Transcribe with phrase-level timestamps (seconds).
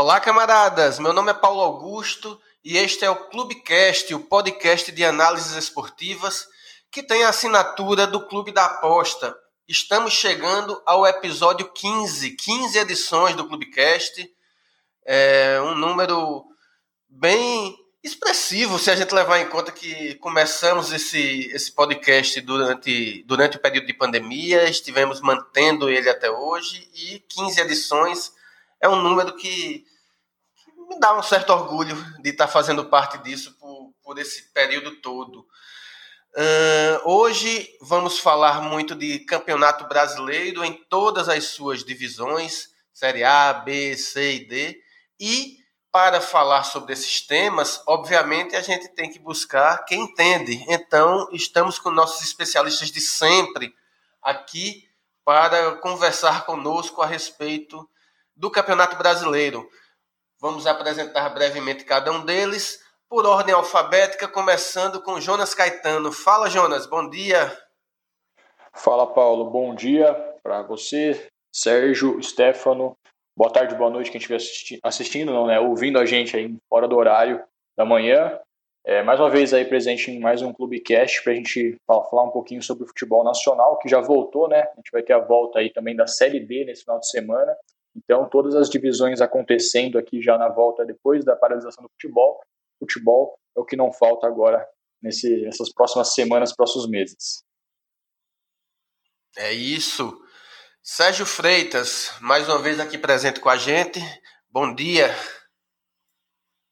[0.00, 1.00] Olá, camaradas.
[1.00, 6.46] Meu nome é Paulo Augusto e este é o Clubecast, o podcast de análises esportivas
[6.88, 9.36] que tem a assinatura do Clube da Aposta.
[9.66, 14.24] Estamos chegando ao episódio 15, 15 edições do Clubecast.
[15.04, 16.44] É um número
[17.08, 23.56] bem expressivo se a gente levar em conta que começamos esse, esse podcast durante, durante
[23.56, 28.37] o período de pandemia, estivemos mantendo ele até hoje e 15 edições
[28.80, 29.84] é um número que,
[30.56, 35.00] que me dá um certo orgulho de estar fazendo parte disso por, por esse período
[35.00, 35.46] todo.
[36.34, 43.52] Uh, hoje vamos falar muito de campeonato brasileiro em todas as suas divisões, Série A,
[43.52, 44.82] B, C e D.
[45.18, 45.58] E
[45.90, 50.64] para falar sobre esses temas, obviamente a gente tem que buscar quem entende.
[50.68, 53.74] Então, estamos com nossos especialistas de sempre
[54.22, 54.88] aqui
[55.24, 57.88] para conversar conosco a respeito
[58.38, 59.68] do Campeonato Brasileiro.
[60.40, 66.12] Vamos apresentar brevemente cada um deles, por ordem alfabética, começando com Jonas Caetano.
[66.12, 67.52] Fala, Jonas, bom dia.
[68.72, 72.96] Fala, Paulo, bom dia para você, Sérgio, Stefano.
[73.36, 75.58] Boa tarde, boa noite, quem estiver assisti assistindo, não, né?
[75.58, 77.42] Ouvindo a gente aí fora do horário
[77.76, 78.38] da manhã.
[78.86, 82.30] É, mais uma vez aí presente em mais um Clubecast para a gente falar um
[82.30, 84.60] pouquinho sobre o futebol nacional, que já voltou, né?
[84.60, 87.56] A gente vai ter a volta aí também da Série B nesse final de semana.
[87.98, 92.40] Então, todas as divisões acontecendo aqui já na volta depois da paralisação do futebol.
[92.78, 94.64] Futebol é o que não falta agora
[95.02, 97.42] nesse, nessas próximas semanas, próximos meses.
[99.36, 100.16] É isso.
[100.80, 104.00] Sérgio Freitas, mais uma vez aqui presente com a gente.
[104.48, 105.10] Bom dia.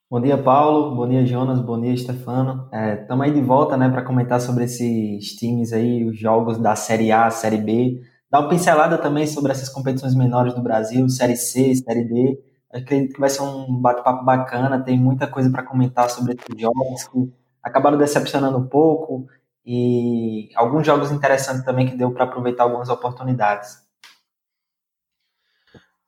[0.08, 0.94] Bom dia, Paulo.
[0.94, 1.60] Bom dia, Jonas.
[1.60, 2.70] Bom dia, Stefano.
[3.00, 6.76] Estamos é, aí de volta né, para comentar sobre esses times aí, os jogos da
[6.76, 11.36] Série A, Série B Dá uma pincelada também sobre essas competições menores do Brasil, Série
[11.36, 12.42] C, Série D.
[12.72, 17.04] Acredito que vai ser um bate-papo bacana, tem muita coisa para comentar sobre esses jogos
[17.08, 17.32] que
[17.62, 19.28] acabaram decepcionando um pouco
[19.64, 23.78] e alguns jogos interessantes também que deu para aproveitar algumas oportunidades.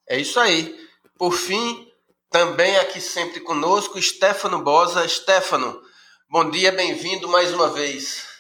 [0.09, 0.77] É isso aí.
[1.17, 1.89] Por fim,
[2.31, 5.07] também aqui sempre conosco, Stefano Bosa.
[5.09, 5.81] Stefano,
[6.29, 8.38] bom dia, bem-vindo mais uma vez.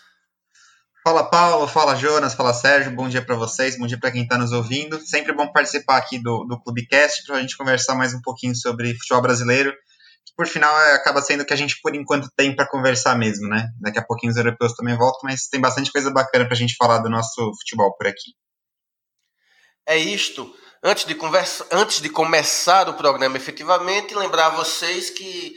[1.08, 4.36] Fala Paulo, fala Jonas, fala Sérgio, bom dia para vocês, bom dia para quem está
[4.36, 5.00] nos ouvindo.
[5.00, 8.92] Sempre bom participar aqui do, do Clubecast para a gente conversar mais um pouquinho sobre
[8.92, 12.68] futebol brasileiro, que por final é, acaba sendo que a gente por enquanto tem para
[12.68, 13.68] conversar mesmo, né?
[13.80, 16.76] Daqui a pouquinho os europeus também voltam, mas tem bastante coisa bacana para a gente
[16.76, 18.34] falar do nosso futebol por aqui.
[19.86, 20.54] É isto.
[20.84, 25.54] Antes de, conversa, antes de começar o programa efetivamente, lembrar vocês que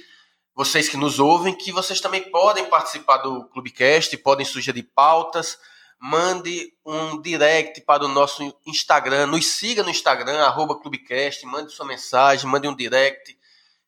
[0.54, 5.58] vocês que nos ouvem, que vocês também podem participar do Clubecast, podem sugerir pautas,
[6.00, 11.86] mande um direct para o nosso Instagram, nos siga no Instagram, arroba Clubecast, mande sua
[11.86, 13.38] mensagem, mande um direct,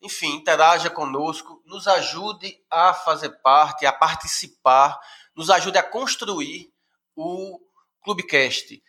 [0.01, 4.99] enfim, interaja conosco, nos ajude a fazer parte, a participar,
[5.35, 6.71] nos ajude a construir
[7.15, 7.59] o
[8.03, 8.81] Clubecast.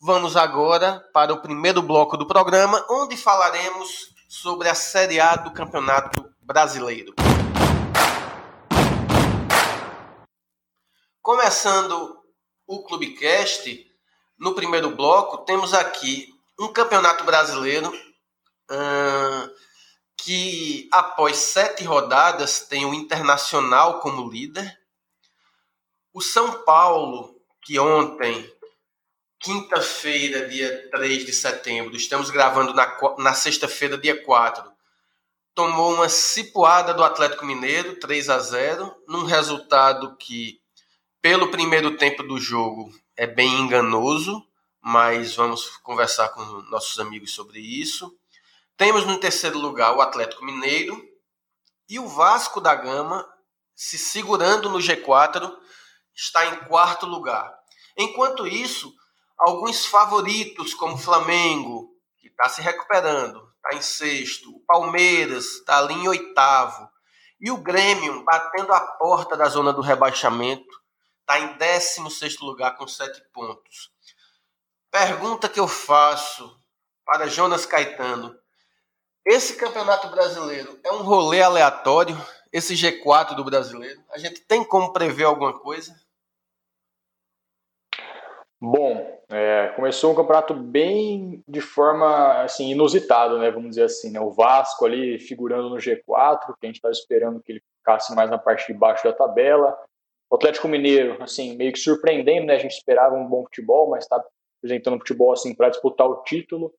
[0.00, 5.52] Vamos agora para o primeiro bloco do programa, onde falaremos sobre a Série A do
[5.52, 7.14] Campeonato brasileiro.
[11.22, 12.20] Começando
[12.66, 13.86] o Clubecast,
[14.38, 17.92] no primeiro bloco, temos aqui um campeonato brasileiro
[20.16, 24.78] que, após sete rodadas, tem o Internacional como líder.
[26.12, 28.52] O São Paulo, que ontem,
[29.40, 34.71] quinta-feira, dia 3 de setembro, estamos gravando na, na sexta-feira, dia 4,
[35.54, 40.60] tomou uma cipuada do Atlético Mineiro, 3 a 0 num resultado que,
[41.20, 44.46] pelo primeiro tempo do jogo, é bem enganoso,
[44.80, 48.16] mas vamos conversar com nossos amigos sobre isso.
[48.76, 51.00] Temos no terceiro lugar o Atlético Mineiro
[51.88, 53.28] e o Vasco da Gama,
[53.74, 55.54] se segurando no G4,
[56.14, 57.52] está em quarto lugar.
[57.96, 58.92] Enquanto isso,
[59.38, 64.50] alguns favoritos, como Flamengo, que está se recuperando, em sexto.
[64.50, 66.88] O Palmeiras está ali em oitavo.
[67.40, 70.80] E o Grêmio, batendo a porta da zona do rebaixamento,
[71.20, 73.90] está em 16 lugar com sete pontos.
[74.90, 76.56] Pergunta que eu faço
[77.04, 78.36] para Jonas Caetano.
[79.24, 82.16] Esse campeonato brasileiro é um rolê aleatório?
[82.52, 84.04] Esse G4 do brasileiro?
[84.10, 85.94] A gente tem como prever alguma coisa?
[88.64, 93.50] Bom, é, começou um campeonato bem de forma assim inusitada, né?
[93.50, 94.20] Vamos dizer assim, né?
[94.20, 98.30] O Vasco ali figurando no G4, que a gente estava esperando que ele ficasse mais
[98.30, 99.76] na parte de baixo da tabela.
[100.30, 102.54] O Atlético Mineiro, assim, meio que surpreendendo, né?
[102.54, 104.24] A gente esperava um bom futebol, mas está
[104.60, 106.72] apresentando um futebol assim para disputar o título.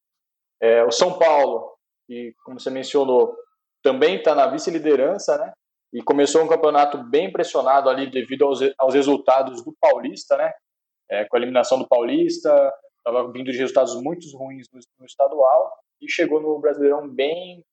[0.62, 1.74] É, o São Paulo,
[2.08, 3.36] que, como você mencionou,
[3.84, 5.52] também está na vice-liderança, né?
[5.92, 10.54] E começou um campeonato bem pressionado ali devido aos, aos resultados do Paulista, né?
[11.10, 15.74] É, com a eliminação do Paulista, estava vindo de resultados muito ruins no, no, estadual
[16.02, 17.64] e chegou no Brasileirão bem,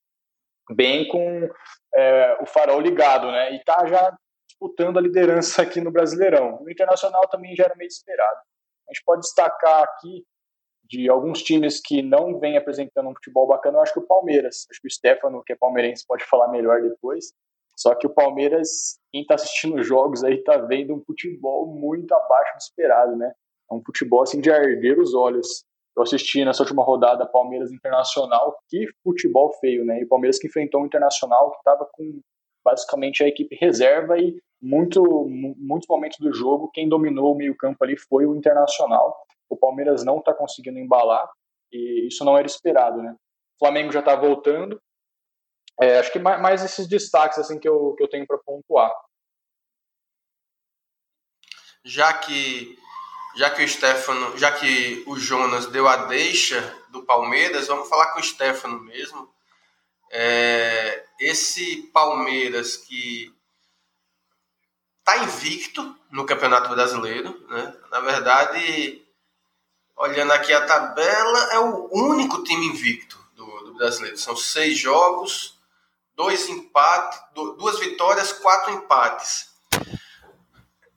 [0.73, 1.49] bem com
[1.95, 3.53] é, o farol ligado, né?
[3.53, 4.17] E está já
[4.49, 6.61] disputando a liderança aqui no Brasileirão.
[6.61, 8.41] No Internacional também já era meio esperado.
[8.89, 10.25] A gente pode destacar aqui
[10.91, 14.67] de alguns times que não vêm apresentando um futebol bacana, eu acho que o Palmeiras.
[14.69, 17.27] Acho que o Stefano, que é palmeirense, pode falar melhor depois.
[17.81, 22.53] Só que o Palmeiras, quem está assistindo jogos aí, está vendo um futebol muito abaixo
[22.53, 23.33] do esperado, né?
[23.71, 25.65] É um futebol assim de arder os olhos.
[25.97, 29.99] Eu assisti nessa última rodada Palmeiras Internacional, que futebol feio, né?
[29.99, 32.21] E o Palmeiras que enfrentou o Internacional, que estava com
[32.63, 35.03] basicamente a equipe reserva e muito,
[35.57, 39.17] muitos momentos do jogo, quem dominou o meio-campo ali foi o Internacional.
[39.49, 41.27] O Palmeiras não está conseguindo embalar
[41.73, 43.17] e isso não era esperado, né?
[43.57, 44.79] O Flamengo já está voltando.
[45.81, 48.93] É, acho que mais, mais, esses destaques assim que eu, que eu tenho para pontuar.
[51.83, 52.79] Já que
[53.37, 56.61] já que o Stefano, já que o Jonas deu a deixa
[56.91, 59.33] do Palmeiras, vamos falar com o Stefano mesmo.
[60.11, 63.33] É, esse Palmeiras que
[64.99, 67.75] está invicto no Campeonato Brasileiro, né?
[67.91, 69.07] Na verdade,
[69.97, 74.19] olhando aqui a tabela, é o único time invicto do, do brasileiro.
[74.19, 75.60] São seis jogos,
[76.21, 79.49] dois empates, duas vitórias, quatro empates.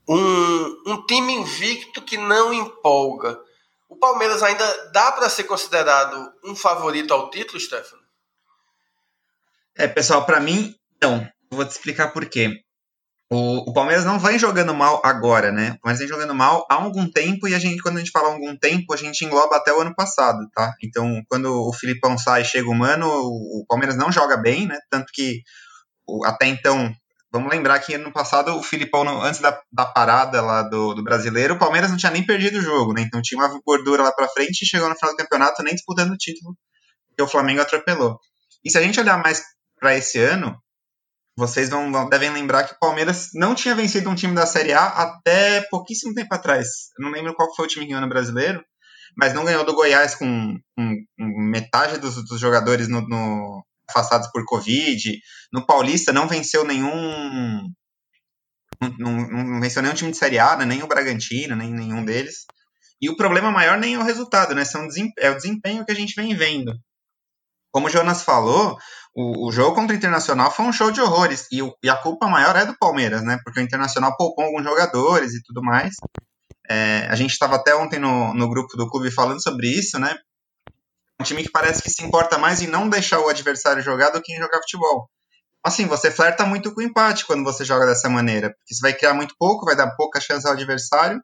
[0.05, 3.39] Um, um time invicto que não empolga.
[3.87, 8.03] O Palmeiras ainda dá para ser considerado um favorito ao título, Stefano?
[9.77, 11.25] É, pessoal, para mim, não.
[11.49, 12.61] Vou te explicar por quê.
[13.33, 15.75] O, o, Palmeiras não vem jogando mal agora, né?
[15.81, 18.56] Palmeiras vem jogando mal há algum tempo e a gente, quando a gente fala algum
[18.56, 20.71] tempo, a gente engloba até o ano passado, tá?
[20.83, 24.77] Então, quando o Filipão sai e chega o Mano, o, Palmeiras não joga bem, né?
[24.88, 25.41] Tanto que
[26.25, 26.94] até então,
[27.31, 31.56] vamos lembrar que ano passado o Filipão, antes da, da parada lá do, do brasileiro,
[31.56, 33.01] o Palmeiras não tinha nem perdido o jogo, né?
[33.01, 36.12] Então tinha uma gordura lá pra frente e chegou no final do campeonato nem disputando
[36.12, 36.56] o título,
[37.18, 38.19] que o Flamengo atropelou.
[38.63, 39.41] E se a gente olhar mais
[39.79, 40.56] para esse ano,
[41.35, 44.85] vocês vão, devem lembrar que o Palmeiras não tinha vencido um time da Série A
[44.85, 46.68] até pouquíssimo tempo atrás.
[46.97, 48.63] Eu não lembro qual foi o time que ganhou no brasileiro,
[49.18, 54.27] mas não ganhou do Goiás com, com, com metade dos, dos jogadores no, no, afastados
[54.31, 55.19] por Covid.
[55.51, 57.68] No Paulista não venceu nenhum.
[59.00, 60.65] Não, não, venceu nenhum time de Série A, né?
[60.65, 62.45] nem o Bragantino, nem nenhum deles.
[63.01, 64.65] E o problema maior nem é o resultado, né?
[64.65, 64.88] São,
[65.18, 66.74] é o desempenho que a gente vem vendo.
[67.71, 68.77] Como o Jonas falou,
[69.15, 71.48] o, o, jogo contra o Internacional foi um show de horrores.
[71.51, 73.39] E, o, e, a culpa maior é do Palmeiras, né?
[73.44, 75.95] Porque o Internacional poupou alguns jogadores e tudo mais.
[76.69, 80.15] É, a gente estava até ontem no, no grupo do clube falando sobre isso, né?
[81.19, 84.21] Um time que parece que se importa mais em não deixar o adversário jogar do
[84.21, 85.10] que em jogar futebol.
[85.63, 88.50] Assim, você flerta muito com o empate quando você joga dessa maneira.
[88.50, 91.21] Porque você vai criar muito pouco, vai dar pouca chance ao adversário.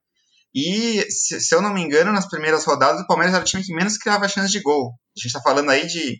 [0.53, 3.63] E, se, se eu não me engano, nas primeiras rodadas, o Palmeiras era o time
[3.63, 4.93] que menos criava chance de gol.
[5.15, 6.19] A gente está falando aí de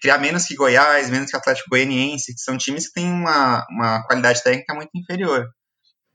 [0.00, 4.04] criar menos que Goiás, menos que Atlético Goianiense, que são times que têm uma, uma
[4.06, 5.46] qualidade técnica muito inferior.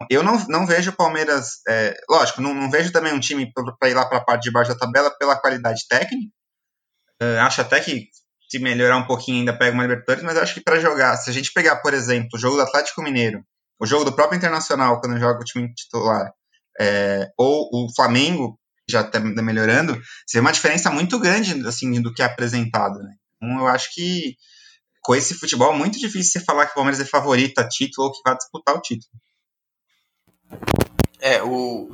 [0.09, 3.89] Eu não, não vejo o Palmeiras, é, lógico, não, não, vejo também um time para
[3.89, 6.31] ir lá para a parte de baixo da tabela pela qualidade técnica.
[7.21, 8.09] É, acho até que
[8.49, 11.33] se melhorar um pouquinho ainda pega uma Libertadores, mas acho que para jogar, se a
[11.33, 13.43] gente pegar, por exemplo, o jogo do Atlético Mineiro,
[13.79, 16.31] o jogo do próprio Internacional, quando joga o time titular,
[16.79, 19.99] é, ou o Flamengo, já está melhorando,
[20.31, 22.99] vê uma diferença muito grande assim do que é apresentado.
[22.99, 23.15] Né?
[23.43, 24.37] Então, eu acho que
[25.01, 28.07] com esse futebol é muito difícil você falar que o Palmeiras é favorito a título
[28.07, 29.11] ou que vai disputar o título.
[31.19, 31.89] É, o,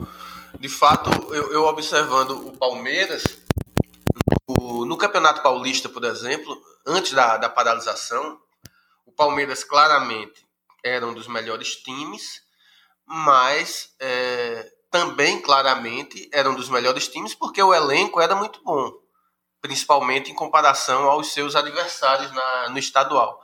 [0.60, 3.24] de fato, eu, eu observando o Palmeiras,
[4.48, 8.40] no, no, Campeonato Paulista, por exemplo, antes da, da paralisação,
[9.06, 10.46] o Palmeiras claramente
[10.84, 12.42] era um dos melhores times,
[13.06, 18.92] mas é, também claramente era um dos melhores times porque o elenco era muito bom
[19.62, 23.44] principalmente em comparação aos seus adversários na, no estadual.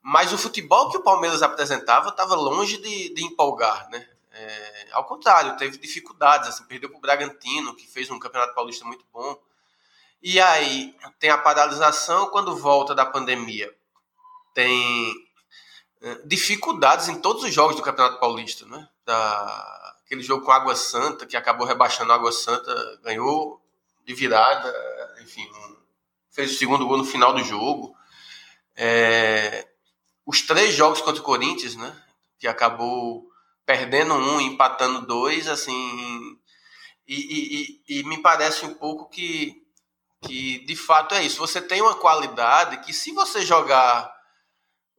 [0.00, 4.08] Mas o futebol que o Palmeiras apresentava estava longe de, de, empolgar, né?
[4.32, 8.84] É, ao contrário, teve dificuldades, assim, perdeu para o Bragantino, que fez um campeonato paulista
[8.84, 9.38] muito bom.
[10.22, 13.72] E aí tem a paralisação quando volta da pandemia.
[14.54, 15.12] Tem
[16.00, 18.88] é, dificuldades em todos os jogos do Campeonato Paulista, né?
[19.04, 23.62] Da, aquele jogo com Água Santa, que acabou rebaixando a Água Santa, ganhou
[24.04, 24.68] de virada,
[25.20, 25.48] enfim,
[26.30, 27.94] fez o segundo gol no final do jogo.
[28.76, 29.68] É,
[30.24, 31.94] os três jogos contra o Corinthians, né?
[32.38, 33.28] Que acabou
[33.66, 36.38] perdendo um, empatando dois, assim.
[37.06, 39.62] E, e, e, me parece um pouco que
[40.22, 41.38] que de fato é isso.
[41.38, 44.10] Você tem uma qualidade que se você jogar,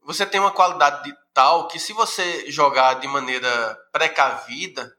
[0.02, 4.94] você tem uma qualidade de tal que se você jogar de maneira precavida,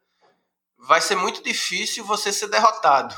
[0.77, 3.15] vai ser muito difícil você ser derrotado.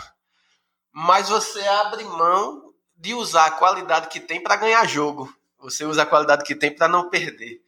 [0.99, 5.31] Mas você abre mão de usar a qualidade que tem para ganhar jogo.
[5.59, 7.63] Você usa a qualidade que tem para não perder.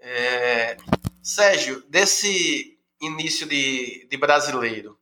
[0.00, 0.78] É...
[1.22, 4.98] Sérgio, desse início de, de brasileiro,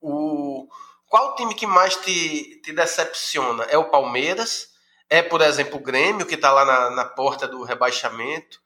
[0.00, 0.66] o,
[1.08, 3.64] qual time que mais te, te decepciona?
[3.64, 4.70] É o Palmeiras?
[5.10, 8.62] É, por exemplo, o Grêmio, que está lá na, na porta do rebaixamento?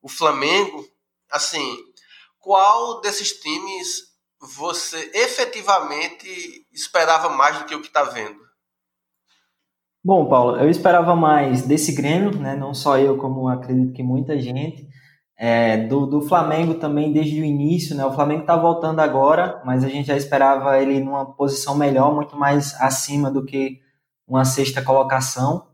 [0.00, 0.88] O Flamengo?
[1.30, 1.76] Assim,
[2.40, 4.11] qual desses times
[4.42, 8.40] você efetivamente esperava mais do que o que está vendo?
[10.04, 12.56] Bom, Paulo, eu esperava mais desse Grêmio, né?
[12.56, 14.88] não só eu, como acredito que muita gente.
[15.38, 18.04] É, do, do Flamengo também desde o início, né?
[18.04, 22.36] O Flamengo está voltando agora, mas a gente já esperava ele numa posição melhor, muito
[22.36, 23.80] mais acima do que
[24.26, 25.68] uma sexta colocação.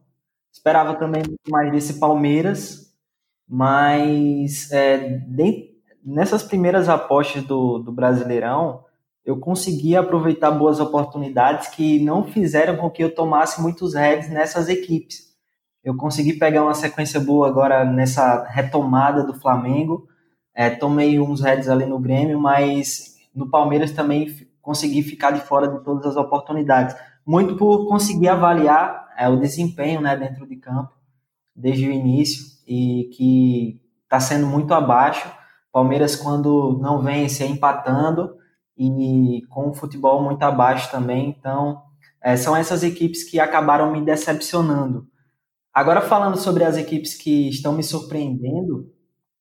[0.52, 2.94] Esperava também muito mais desse Palmeiras,
[3.46, 5.77] mas é, de,
[6.08, 8.84] nessas primeiras apostas do, do Brasileirão,
[9.24, 14.68] eu consegui aproveitar boas oportunidades que não fizeram com que eu tomasse muitos heads nessas
[14.70, 15.28] equipes.
[15.84, 20.08] Eu consegui pegar uma sequência boa agora nessa retomada do Flamengo.
[20.54, 25.68] É, tomei uns heads ali no Grêmio, mas no Palmeiras também consegui ficar de fora
[25.68, 26.96] de todas as oportunidades.
[27.24, 30.92] Muito por conseguir avaliar é, o desempenho né, dentro de campo
[31.54, 35.28] desde o início e que está sendo muito abaixo.
[35.72, 38.36] Palmeiras, quando não vence, é empatando
[38.76, 41.34] e com o futebol muito abaixo também.
[41.38, 41.82] Então,
[42.22, 45.06] é, são essas equipes que acabaram me decepcionando.
[45.72, 48.92] Agora, falando sobre as equipes que estão me surpreendendo,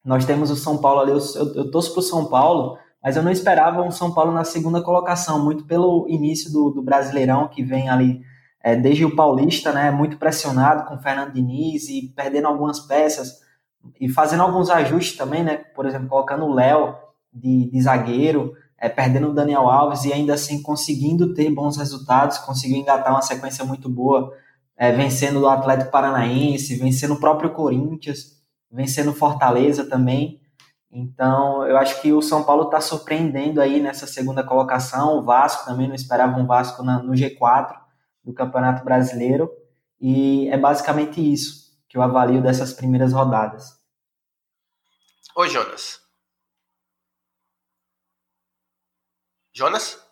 [0.03, 3.15] nós temos o São Paulo ali, eu, eu, eu torço para o São Paulo, mas
[3.15, 7.47] eu não esperava um São Paulo na segunda colocação, muito pelo início do, do Brasileirão,
[7.47, 8.21] que vem ali
[8.63, 13.46] é, desde o Paulista, né, muito pressionado com o Fernando Diniz e perdendo algumas peças
[13.99, 16.95] e fazendo alguns ajustes também, né, por exemplo, colocando o Léo
[17.33, 22.37] de, de zagueiro, é, perdendo o Daniel Alves e ainda assim conseguindo ter bons resultados,
[22.37, 24.31] conseguiu engatar uma sequência muito boa
[24.77, 28.37] é, vencendo o Atlético Paranaense, vencendo o próprio Corinthians,
[28.71, 30.39] vencendo Fortaleza também.
[30.91, 35.17] Então, eu acho que o São Paulo está surpreendendo aí nessa segunda colocação.
[35.17, 37.75] O Vasco também não esperava um Vasco na, no G4
[38.23, 39.49] do Campeonato Brasileiro.
[39.99, 43.76] E é basicamente isso que eu avalio dessas primeiras rodadas.
[45.39, 46.01] Oi, Jonas.
[49.53, 50.03] Jonas?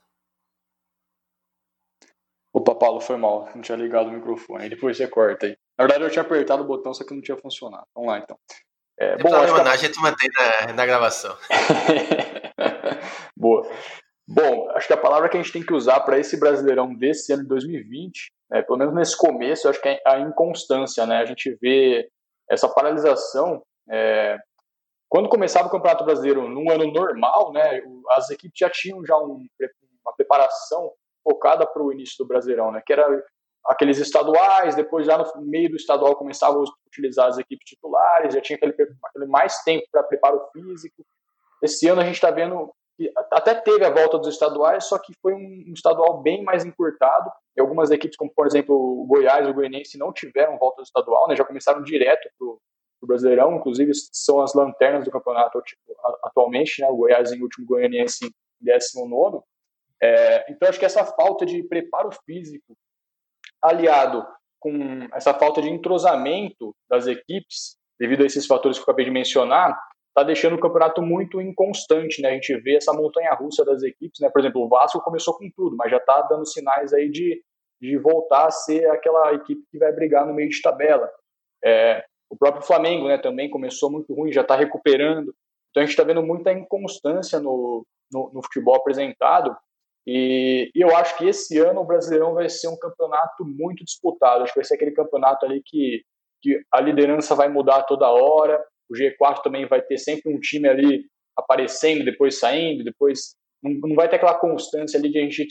[2.53, 3.49] Opa, Paulo, foi mal.
[3.55, 4.69] Não tinha ligado o microfone.
[4.69, 5.57] Depois você corta aí.
[5.75, 7.87] Na verdade, eu tinha apertado o botão, só que não tinha funcionado.
[7.95, 8.37] Vamos lá, então.
[8.99, 9.69] É, bom, problema, que...
[9.69, 9.77] a...
[9.77, 11.35] gente mantém na, na gravação.
[13.35, 13.67] Boa.
[14.27, 17.33] Bom, acho que a palavra que a gente tem que usar para esse Brasileirão desse
[17.33, 21.17] ano de 2020, né, pelo menos nesse começo, eu acho que é a inconstância, né?
[21.17, 22.07] A gente vê
[22.47, 23.63] essa paralisação.
[23.89, 24.37] É...
[25.09, 27.81] Quando começava o Campeonato Brasileiro num ano normal, né,
[28.11, 29.45] as equipes já tinham já um,
[30.03, 30.91] uma preparação
[31.23, 32.81] focada para o início do Brasileirão, né?
[32.85, 33.23] Que era
[33.65, 38.41] aqueles estaduais, depois já no meio do estadual começavam a utilizar as equipes titulares, já
[38.41, 41.03] tinha aquele, aquele mais tempo para preparo físico.
[41.63, 45.13] Esse ano a gente está vendo que até teve a volta dos estaduais, só que
[45.21, 47.29] foi um, estadual bem mais encurtado.
[47.57, 51.27] E algumas equipes, como por exemplo o Goiás, o Goianense, não tiveram volta do estadual,
[51.27, 51.35] né?
[51.35, 52.59] Já começaram direto para o
[53.07, 55.81] Brasileirão, inclusive são as lanternas do campeonato tipo,
[56.23, 56.87] atualmente, né?
[56.89, 58.31] O Goiás em último, o Goianense em
[58.61, 59.39] 19
[60.01, 62.75] é, então, acho que essa falta de preparo físico,
[63.61, 64.25] aliado
[64.59, 69.11] com essa falta de entrosamento das equipes, devido a esses fatores que eu acabei de
[69.11, 72.29] mencionar, está deixando o campeonato muito inconstante, né?
[72.29, 74.29] A gente vê essa montanha-russa das equipes, né?
[74.29, 77.43] Por exemplo, o Vasco começou com tudo, mas já está dando sinais aí de,
[77.81, 81.09] de voltar a ser aquela equipe que vai brigar no meio de tabela.
[81.63, 83.17] É, o próprio Flamengo, né?
[83.17, 85.33] Também começou muito ruim, já está recuperando.
[85.69, 89.55] Então a gente está vendo muita inconstância no, no, no futebol apresentado
[90.07, 94.43] e, e, eu acho que esse ano o Brasileirão vai ser um campeonato muito disputado.
[94.43, 96.03] Acho que vai ser aquele campeonato ali que,
[96.41, 98.63] que a liderança vai mudar toda hora.
[98.89, 101.05] O G4 também vai ter sempre um time ali
[101.35, 105.47] aparecendo, depois saindo, depois não, não vai ter aquela constância ali de a gente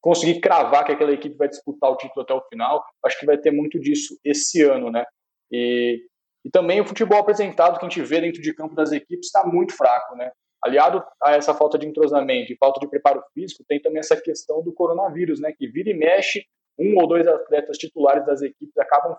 [0.00, 2.82] conseguir cravar que aquela equipe vai disputar o título até o final.
[3.04, 5.04] Acho que vai ter muito disso esse ano, né?
[5.50, 6.02] E,
[6.44, 9.46] e também o futebol apresentado que a gente vê dentro de campo das equipes está
[9.46, 10.30] muito fraco, né?
[10.62, 14.62] Aliado a essa falta de entrosamento e falta de preparo físico, tem também essa questão
[14.62, 15.52] do coronavírus, né?
[15.56, 16.44] Que vira e mexe,
[16.78, 19.16] um ou dois atletas titulares das equipes acabam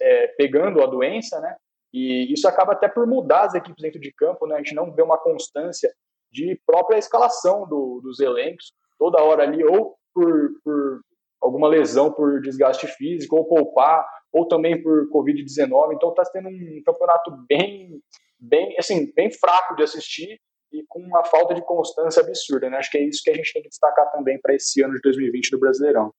[0.00, 1.56] é, pegando a doença, né?
[1.92, 4.56] E isso acaba até por mudar as equipes dentro de campo, né?
[4.56, 5.92] A gente não vê uma constância
[6.30, 11.00] de própria escalação do, dos elencos, toda hora ali, ou por, por
[11.40, 15.94] alguma lesão por desgaste físico, ou poupar, ou também por Covid-19.
[15.94, 18.00] Então está sendo um campeonato bem,
[18.38, 20.40] bem, assim, bem fraco de assistir
[20.72, 22.68] e com uma falta de constância absurda.
[22.68, 22.78] Né?
[22.78, 25.00] Acho que é isso que a gente tem que destacar também para esse ano de
[25.02, 26.12] 2020 do Brasileirão.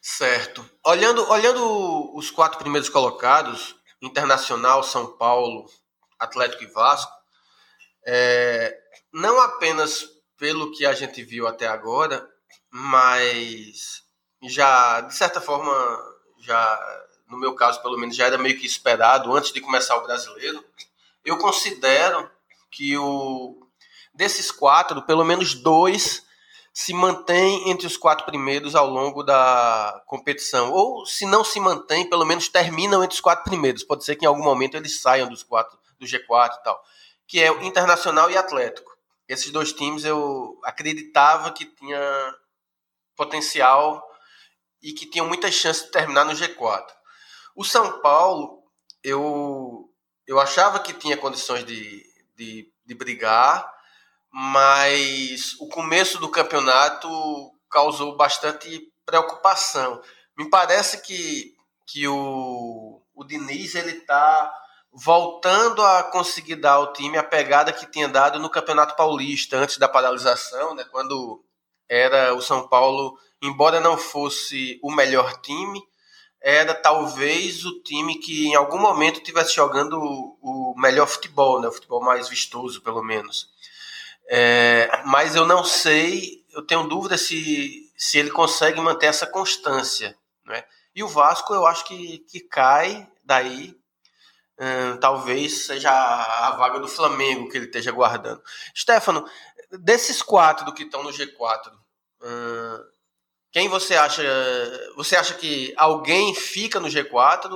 [0.00, 0.64] Certo.
[0.86, 5.66] Olhando, olhando os quatro primeiros colocados, Internacional, São Paulo,
[6.18, 7.12] Atlético e Vasco,
[8.06, 8.78] é,
[9.12, 10.08] não apenas
[10.38, 12.26] pelo que a gente viu até agora,
[12.70, 14.02] mas
[14.42, 15.72] já, de certa forma,
[16.40, 20.02] já no meu caso, pelo menos, já era meio que esperado antes de começar o
[20.02, 20.64] brasileiro.
[21.24, 22.30] Eu considero
[22.70, 23.66] que o
[24.14, 26.26] desses quatro, pelo menos dois
[26.72, 30.72] se mantém entre os quatro primeiros ao longo da competição.
[30.72, 33.84] Ou, se não se mantém, pelo menos terminam entre os quatro primeiros.
[33.84, 36.80] Pode ser que em algum momento eles saiam dos quatro, do G4 e tal.
[37.26, 38.90] Que é o Internacional e Atlético.
[39.28, 42.34] Esses dois times eu acreditava que tinha
[43.18, 44.02] potencial
[44.80, 46.86] e que tinham muitas chances de terminar no G4.
[47.54, 48.62] O São Paulo,
[49.02, 49.92] eu,
[50.26, 52.06] eu achava que tinha condições de,
[52.36, 53.68] de, de brigar,
[54.30, 57.08] mas o começo do campeonato
[57.68, 60.00] causou bastante preocupação.
[60.36, 64.54] Me parece que, que o, o Diniz ele está
[64.92, 69.78] voltando a conseguir dar ao time a pegada que tinha dado no Campeonato Paulista antes
[69.78, 71.44] da paralisação, né, quando
[71.88, 75.82] era o São Paulo, embora não fosse o melhor time,
[76.40, 81.72] era talvez o time que em algum momento tivesse jogando o, melhor futebol, né, o
[81.72, 83.50] futebol mais vistoso, pelo menos.
[84.28, 90.16] É, mas eu não sei, eu tenho dúvida se, se ele consegue manter essa constância.
[90.44, 90.62] Né?
[90.94, 93.76] E o Vasco eu acho que, que cai daí.
[94.60, 98.42] Hum, talvez seja a, a vaga do Flamengo que ele esteja guardando.
[98.76, 99.24] Stefano,
[99.70, 101.72] desses quatro do que estão no G4,
[102.22, 102.84] hum,
[103.50, 104.22] quem você acha?
[104.96, 107.48] Você acha que alguém fica no G4?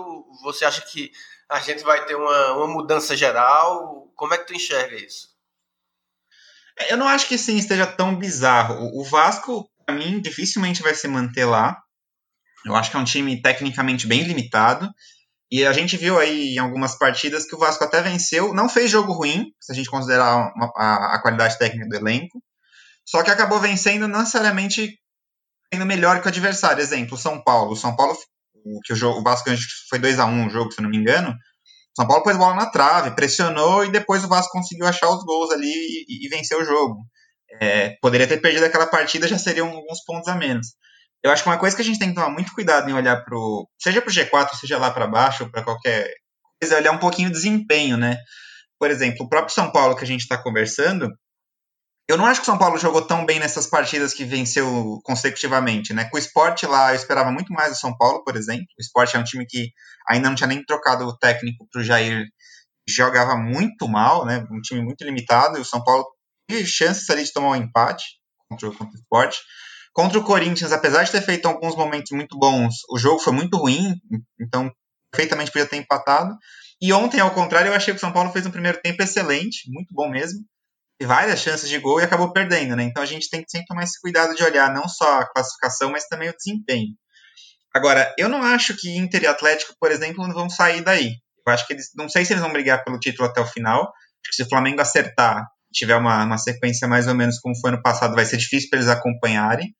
[0.42, 1.12] Você acha que
[1.48, 4.10] a gente vai ter uma, uma mudança geral?
[4.16, 5.28] Como é que tu enxerga isso?
[6.88, 8.90] Eu não acho que sim esteja tão bizarro.
[8.98, 11.82] O Vasco, para mim, dificilmente vai se manter lá.
[12.64, 14.88] Eu acho que é um time tecnicamente bem limitado.
[15.52, 18.54] E a gente viu aí em algumas partidas que o Vasco até venceu.
[18.54, 22.42] Não fez jogo ruim, se a gente considerar uma, a, a, qualidade técnica do elenco.
[23.06, 24.98] Só que acabou vencendo não necessariamente
[25.70, 26.80] sendo melhor que o adversário.
[26.80, 27.72] Exemplo, o São Paulo.
[27.72, 28.16] O São Paulo,
[28.82, 29.50] que o, jogo, o Vasco
[29.90, 31.36] foi 2 a 1 um, o jogo, se não me engano.
[31.94, 35.50] São Paulo pôs bola na trave, pressionou e depois o Vasco conseguiu achar os gols
[35.50, 36.96] ali e, e vencer o jogo.
[37.60, 40.68] É, poderia ter perdido aquela partida, já seriam alguns pontos a menos.
[41.22, 43.24] Eu acho que uma coisa que a gente tem que tomar muito cuidado em olhar
[43.24, 43.36] para
[43.78, 46.12] seja para o G4, seja lá para baixo, para qualquer
[46.60, 48.16] coisa, é olhar um pouquinho o desempenho, né?
[48.78, 51.08] Por exemplo, o próprio São Paulo que a gente está conversando,
[52.08, 55.94] eu não acho que o São Paulo jogou tão bem nessas partidas que venceu consecutivamente,
[55.94, 56.04] né?
[56.06, 58.66] Com o Sport lá, eu esperava muito mais do São Paulo, por exemplo.
[58.76, 59.70] O Sport é um time que
[60.08, 62.26] ainda não tinha nem trocado o técnico para o Jair,
[62.88, 64.44] jogava muito mal, né?
[64.50, 66.04] Um time muito limitado, e o São Paulo
[66.48, 68.04] teve chances ali de tomar um empate
[68.48, 69.36] contra, contra o Sport.
[69.92, 73.56] Contra o Corinthians, apesar de ter feito alguns momentos muito bons, o jogo foi muito
[73.58, 73.94] ruim,
[74.40, 74.72] então
[75.10, 76.34] perfeitamente podia ter empatado.
[76.80, 79.70] E ontem, ao contrário, eu achei que o São Paulo fez um primeiro tempo excelente,
[79.70, 80.40] muito bom mesmo
[81.06, 82.84] várias chances de gol e acabou perdendo, né?
[82.84, 85.90] Então a gente tem que sempre tomar esse cuidado de olhar não só a classificação,
[85.90, 86.94] mas também o desempenho.
[87.74, 91.14] Agora, eu não acho que Inter e Atlético, por exemplo, vão sair daí.
[91.46, 93.80] Eu acho que eles, não sei se eles vão brigar pelo título até o final.
[93.80, 97.70] Acho que se o Flamengo acertar, tiver uma, uma sequência mais ou menos como foi
[97.70, 99.74] ano passado, vai ser difícil para eles acompanharem.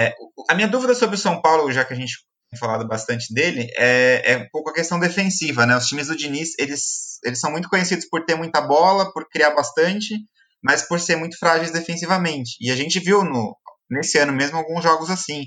[0.00, 0.14] É,
[0.48, 2.14] a minha dúvida sobre o São Paulo, já que a gente
[2.58, 5.76] falado bastante dele, é, é um pouco a questão defensiva, né?
[5.76, 9.50] Os times do Diniz, eles, eles são muito conhecidos por ter muita bola, por criar
[9.50, 10.16] bastante,
[10.62, 12.56] mas por ser muito frágeis defensivamente.
[12.60, 13.56] E a gente viu no,
[13.88, 15.44] nesse ano mesmo alguns jogos assim.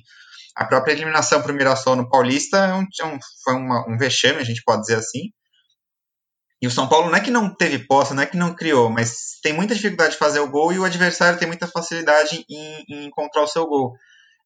[0.56, 4.40] A própria eliminação para o Mirassol no Paulista é é um, foi uma, um vexame,
[4.40, 5.32] a gente pode dizer assim.
[6.62, 8.90] E o São Paulo não é que não teve posse, não é que não criou,
[8.90, 12.86] mas tem muita dificuldade de fazer o gol e o adversário tem muita facilidade em,
[12.88, 13.94] em encontrar o seu gol.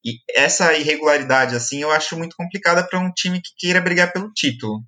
[0.07, 4.31] E essa irregularidade, assim, eu acho muito complicada para um time que queira brigar pelo
[4.31, 4.81] título.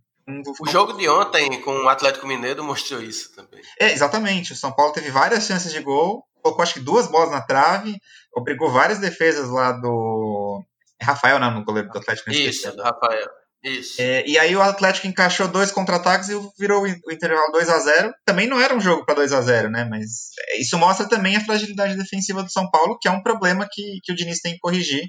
[0.62, 3.62] O jogo de ontem com o Atlético Mineiro mostrou isso também.
[3.78, 4.54] É, exatamente.
[4.54, 8.00] O São Paulo teve várias chances de gol, colocou acho que duas bolas na trave,
[8.34, 10.64] obrigou várias defesas lá do.
[11.02, 12.32] Rafael, não, no goleiro do Atlético.
[12.32, 13.28] Isso, do Rafael.
[13.64, 14.02] Isso.
[14.02, 18.14] É, e aí o Atlético encaixou dois contra-ataques e virou o intervalo 2 a 0
[18.26, 19.86] Também não era um jogo para 2 a 0 né?
[19.90, 24.00] Mas isso mostra também a fragilidade defensiva do São Paulo, que é um problema que,
[24.04, 25.04] que o Diniz tem que corrigir.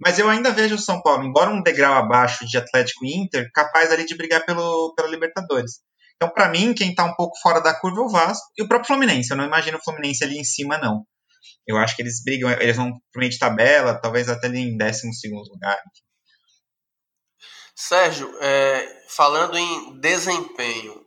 [0.00, 3.50] Mas eu ainda vejo o São Paulo, embora um degrau abaixo de Atlético e Inter,
[3.52, 5.72] capaz ali de brigar pelo, pela Libertadores.
[6.16, 8.68] Então, para mim, quem está um pouco fora da curva é o Vasco e o
[8.68, 9.30] próprio Fluminense.
[9.30, 11.04] Eu não imagino o Fluminense ali em cima, não.
[11.66, 14.76] eu acho que eles brigam, eles vão pro meio de tabela, talvez até ali em
[14.76, 15.78] 12 segundo lugar.
[17.80, 21.00] Sérgio, é, falando em desempenho,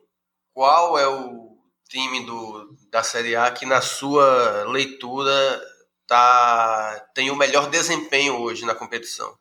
[0.52, 1.56] qual é o
[1.88, 5.32] time do, da Série A que, na sua leitura,
[6.08, 9.32] tá, tem o melhor desempenho hoje na competição?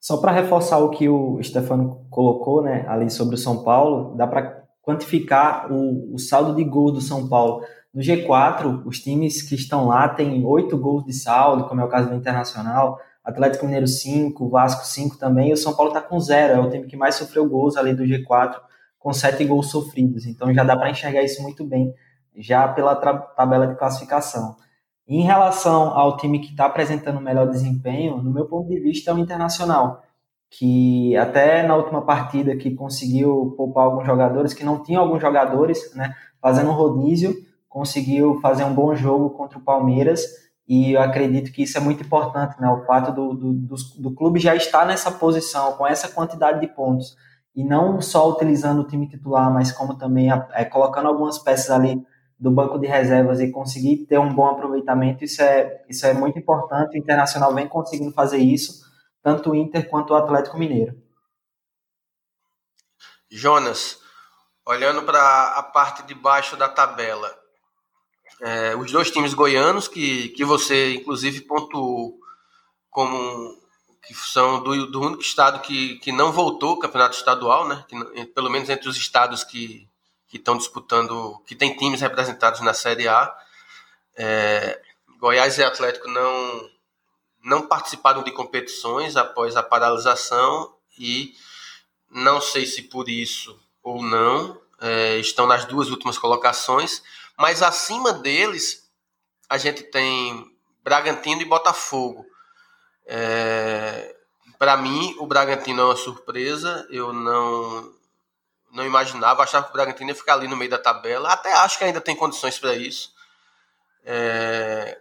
[0.00, 4.28] Só para reforçar o que o Stefano colocou né, ali sobre o São Paulo, dá
[4.28, 7.66] para quantificar o, o saldo de gol do São Paulo.
[7.92, 11.88] No G4, os times que estão lá têm oito gols de saldo, como é o
[11.88, 16.18] caso do Internacional, Atlético Mineiro 5, Vasco 5 também, e o São Paulo está com
[16.20, 18.56] zero, é o time que mais sofreu gols ali do G4,
[18.98, 20.26] com sete gols sofridos.
[20.26, 21.94] Então já dá para enxergar isso muito bem,
[22.36, 24.56] já pela tabela de classificação.
[25.08, 29.14] Em relação ao time que está apresentando melhor desempenho, no meu ponto de vista, é
[29.14, 30.02] o Internacional,
[30.50, 35.94] que até na última partida que conseguiu poupar alguns jogadores, que não tinha alguns jogadores,
[35.94, 37.34] né, fazendo um rodízio,
[37.68, 40.22] conseguiu fazer um bom jogo contra o Palmeiras
[40.70, 42.68] e eu acredito que isso é muito importante, né?
[42.70, 46.68] O fato do, do, do, do, clube já estar nessa posição, com essa quantidade de
[46.68, 47.16] pontos,
[47.56, 52.00] e não só utilizando o time titular, mas como também é, colocando algumas peças ali
[52.38, 56.38] do banco de reservas e conseguir ter um bom aproveitamento, isso é, isso é muito
[56.38, 56.96] importante.
[56.96, 58.84] O Internacional vem conseguindo fazer isso,
[59.24, 60.94] tanto o Inter quanto o Atlético Mineiro.
[63.28, 63.98] Jonas,
[64.64, 67.39] olhando para a parte de baixo da tabela,
[68.40, 72.18] é, os dois times goianos, que, que você inclusive pontuou
[72.90, 73.58] como
[74.02, 77.84] que são do, do único estado que, que não voltou ao campeonato estadual, né?
[77.88, 79.88] Que, pelo menos entre os estados que,
[80.32, 83.36] estão disputando, que tem times representados na Série A.
[84.16, 84.80] É,
[85.18, 86.70] Goiás e Atlético não,
[87.44, 91.34] não participaram de competições após a paralisação e
[92.10, 97.02] não sei se por isso ou não, é, estão nas duas últimas colocações,
[97.40, 98.86] mas acima deles
[99.48, 100.44] a gente tem
[100.84, 102.26] Bragantino e Botafogo.
[103.06, 104.14] É,
[104.58, 106.86] Para mim, o Bragantino é uma surpresa.
[106.90, 107.98] Eu não
[108.72, 111.32] não imaginava, achava que o Bragantino ia ficar ali no meio da tabela.
[111.32, 113.10] Até acho que ainda tem condições para isso.
[114.04, 115.00] É,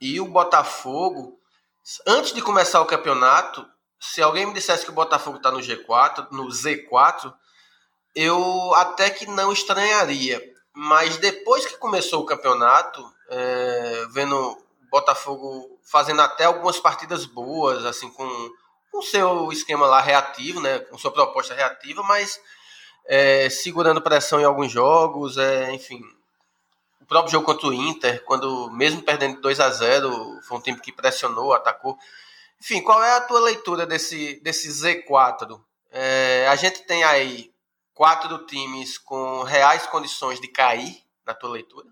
[0.00, 1.38] e o Botafogo,
[2.04, 3.64] antes de começar o campeonato,
[4.00, 7.32] se alguém me dissesse que o Botafogo está no G4, no Z4,
[8.12, 10.55] eu até que não estranharia.
[10.78, 18.10] Mas depois que começou o campeonato, é, vendo Botafogo fazendo até algumas partidas boas, assim,
[18.10, 18.50] com
[18.92, 22.38] o seu esquema lá reativo, né, com sua proposta reativa, mas
[23.06, 26.02] é, segurando pressão em alguns jogos, é, enfim.
[27.00, 30.78] O próprio jogo contra o Inter, quando mesmo perdendo 2 a 0 foi um time
[30.78, 31.96] que pressionou, atacou.
[32.60, 35.58] Enfim, qual é a tua leitura desse, desse Z4?
[35.90, 37.50] É, a gente tem aí
[37.96, 41.88] quatro times com reais condições de cair, na tua leitura?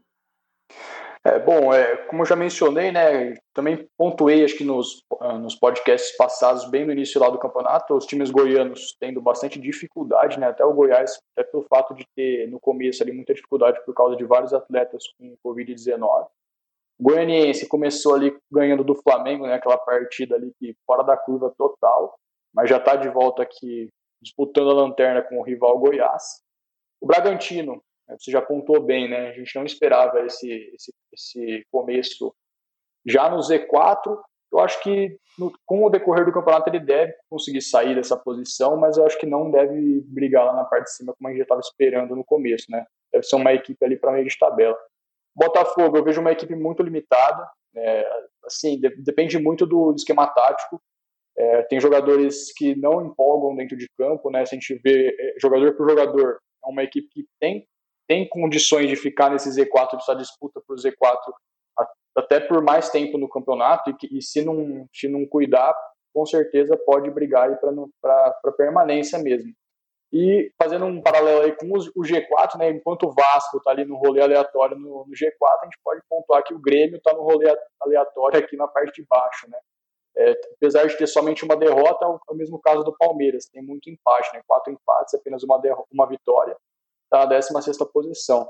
[1.27, 5.55] É, bom, é, como eu já mencionei, né, também pontuei, acho que nos, ah, nos
[5.55, 10.49] podcasts passados, bem no início lá do campeonato, os times goianos tendo bastante dificuldade, né,
[10.49, 14.17] até o Goiás, até pelo fato de ter no começo ali muita dificuldade por causa
[14.17, 16.27] de vários atletas com Covid-19.
[16.99, 21.51] O Goianiense começou ali ganhando do Flamengo, né, aquela partida ali que fora da curva
[21.57, 22.14] total,
[22.55, 23.88] mas já está de volta aqui
[24.25, 26.43] disputando a lanterna com o rival Goiás.
[27.01, 29.29] O Bragantino, né, você já pontuou bem, né?
[29.29, 32.35] A gente não esperava esse, esse, esse começo
[33.07, 34.19] já no Z4.
[34.53, 38.77] Eu acho que no, com o decorrer do campeonato ele deve conseguir sair dessa posição,
[38.77, 41.39] mas eu acho que não deve brigar lá na parte de cima como a gente
[41.39, 42.87] já estava esperando no começo, né?
[43.13, 44.79] Deve ser uma equipe ali para meio de tabela.
[45.37, 47.49] Botafogo, eu vejo uma equipe muito limitada.
[47.77, 48.09] É,
[48.45, 50.81] assim, de, depende muito do esquema tático.
[51.37, 54.44] É, tem jogadores que não empolgam dentro de campo, né?
[54.47, 57.66] Se a gente vê é, jogador por jogador, é uma equipe que tem,
[58.07, 61.18] tem condições de ficar nesse Z4, dessa disputa por Z4
[62.16, 65.75] até por mais tempo no campeonato e, que, e se, não, se não cuidar,
[66.14, 69.53] com certeza pode brigar para permanência mesmo.
[70.12, 73.97] E fazendo um paralelo aí com o G4, né, enquanto o Vasco está ali no
[73.97, 77.53] rolê aleatório no, no, G4, a gente pode pontuar que o Grêmio está no rolê
[77.81, 79.59] aleatório aqui na parte de baixo, né?
[80.16, 83.46] É, apesar de ter somente uma derrota, é o, é o, mesmo caso do Palmeiras,
[83.46, 84.42] tem muito empate, né?
[84.46, 85.61] quatro empates, apenas uma,
[85.92, 86.57] uma vitória,
[87.05, 88.48] está na 16 posição.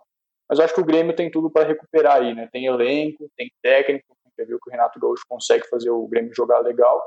[0.49, 2.49] Mas eu acho que o Grêmio tem tudo para recuperar aí, né?
[2.53, 6.59] tem elenco, tem técnico, quer ver que o Renato Gaúcho consegue fazer o Grêmio jogar
[6.61, 7.03] legal.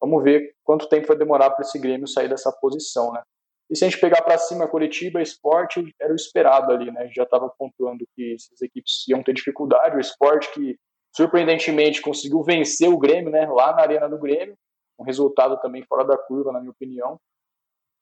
[0.00, 3.12] Vamos ver quanto tempo vai demorar para esse Grêmio sair dessa posição.
[3.12, 3.22] Né?
[3.70, 7.08] E se a gente pegar para cima Curitiba, Esporte, era o esperado ali, né?
[7.14, 9.96] Já estava pontuando que essas equipes iam ter dificuldade.
[9.96, 10.76] O Esporte que
[11.16, 14.56] surpreendentemente conseguiu vencer o Grêmio, né, lá na Arena do Grêmio,
[14.98, 17.18] um resultado também fora da curva, na minha opinião.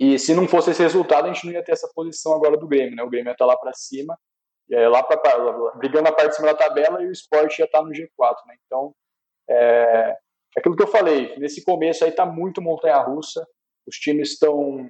[0.00, 2.66] E se não fosse esse resultado, a gente não ia ter essa posição agora do
[2.66, 3.02] Grêmio, né?
[3.02, 4.18] O Grêmio ia estar lá para cima
[4.70, 7.82] é, lá para brigando na parte de cima da tabela e o esporte já está
[7.82, 8.56] no G4, né?
[8.66, 8.94] Então,
[9.48, 10.16] é, é,
[10.56, 13.46] aquilo que eu falei, nesse começo aí está muito montanha-russa,
[13.86, 14.88] os times estão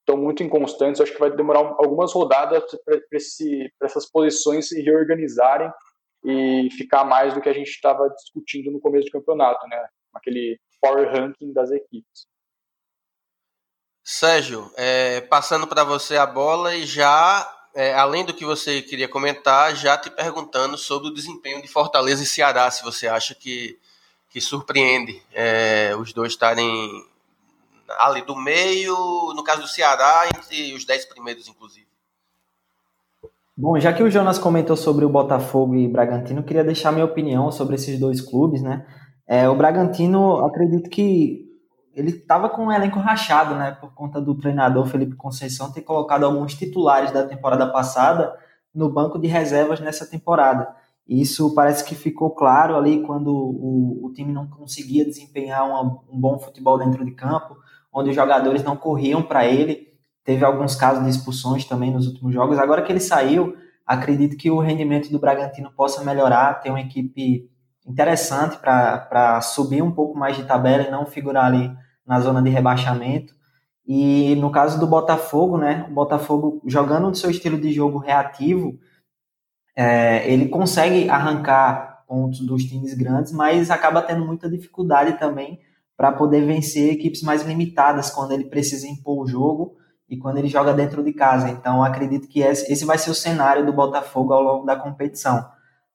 [0.00, 5.70] estão muito inconstantes, acho que vai demorar algumas rodadas para essas posições se reorganizarem
[6.24, 9.88] e ficar mais do que a gente estava discutindo no começo do campeonato, né?
[10.14, 12.26] Aquele power ranking das equipes.
[14.02, 19.08] Sérgio, é, passando para você a bola e já, é, além do que você queria
[19.08, 23.78] comentar, já te perguntando sobre o desempenho de Fortaleza e Ceará, se você acha que,
[24.30, 27.06] que surpreende é, os dois estarem
[27.98, 28.94] ali do meio,
[29.34, 31.87] no caso do Ceará, entre os dez primeiros, inclusive.
[33.60, 37.50] Bom, já que o Jonas comentou sobre o Botafogo e Bragantino, queria deixar minha opinião
[37.50, 38.86] sobre esses dois clubes, né?
[39.26, 41.44] É, o Bragantino, acredito que
[41.92, 43.72] ele estava com um elenco rachado, né?
[43.72, 48.32] Por conta do treinador Felipe Conceição ter colocado alguns titulares da temporada passada
[48.72, 50.72] no banco de reservas nessa temporada.
[51.04, 55.82] E isso parece que ficou claro ali quando o, o time não conseguia desempenhar uma,
[56.08, 57.56] um bom futebol dentro de campo,
[57.92, 59.87] onde os jogadores não corriam para ele.
[60.28, 62.58] Teve alguns casos de expulsões também nos últimos jogos.
[62.58, 67.48] Agora que ele saiu, acredito que o rendimento do Bragantino possa melhorar, ter uma equipe
[67.86, 71.74] interessante para subir um pouco mais de tabela e não figurar ali
[72.06, 73.34] na zona de rebaixamento.
[73.86, 78.78] E no caso do Botafogo, né, o Botafogo jogando no seu estilo de jogo reativo,
[79.74, 85.58] é, ele consegue arrancar pontos dos times grandes, mas acaba tendo muita dificuldade também
[85.96, 90.48] para poder vencer equipes mais limitadas quando ele precisa impor o jogo e quando ele
[90.48, 91.50] joga dentro de casa.
[91.50, 95.46] Então, acredito que esse vai ser o cenário do Botafogo ao longo da competição.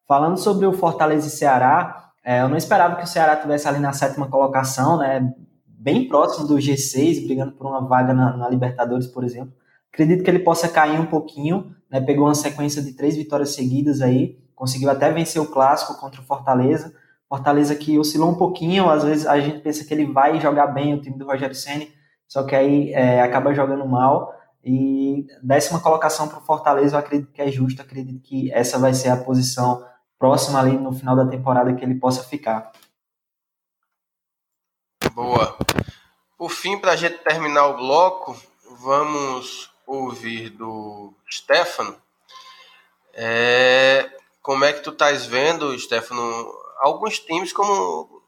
[0.08, 3.80] Falando sobre o Fortaleza e Ceará, é, eu não esperava que o Ceará tivesse ali
[3.80, 5.34] na sétima colocação, né,
[5.66, 9.54] bem próximo do G6, brigando por uma vaga na, na Libertadores, por exemplo.
[9.92, 14.02] Acredito que ele possa cair um pouquinho, né, pegou uma sequência de três vitórias seguidas
[14.02, 16.94] aí, conseguiu até vencer o clássico contra o Fortaleza,
[17.28, 20.94] Fortaleza que oscilou um pouquinho, às vezes a gente pensa que ele vai jogar bem
[20.94, 21.92] o time do Rogério Ceni,
[22.28, 24.34] só que aí é, acaba jogando mal.
[24.64, 28.94] E décima colocação para o Fortaleza, eu acredito que é justo, acredito que essa vai
[28.94, 29.86] ser a posição
[30.18, 32.72] próxima ali no final da temporada que ele possa ficar.
[35.14, 35.58] Boa.
[36.38, 38.36] Por fim, para a gente terminar o bloco,
[38.80, 41.96] vamos ouvir do Stefano.
[43.14, 44.10] É,
[44.42, 46.22] como é que tu estás vendo, Stefano,
[46.80, 48.23] alguns times como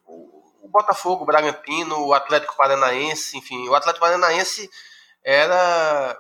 [0.80, 4.70] Botafogo, o Bragantino, o Atlético Paranaense, enfim, o Atlético Paranaense
[5.24, 6.20] era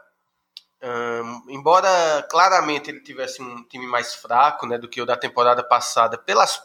[1.48, 6.18] embora claramente ele tivesse um time mais fraco né, do que o da temporada passada,
[6.18, 6.62] pelas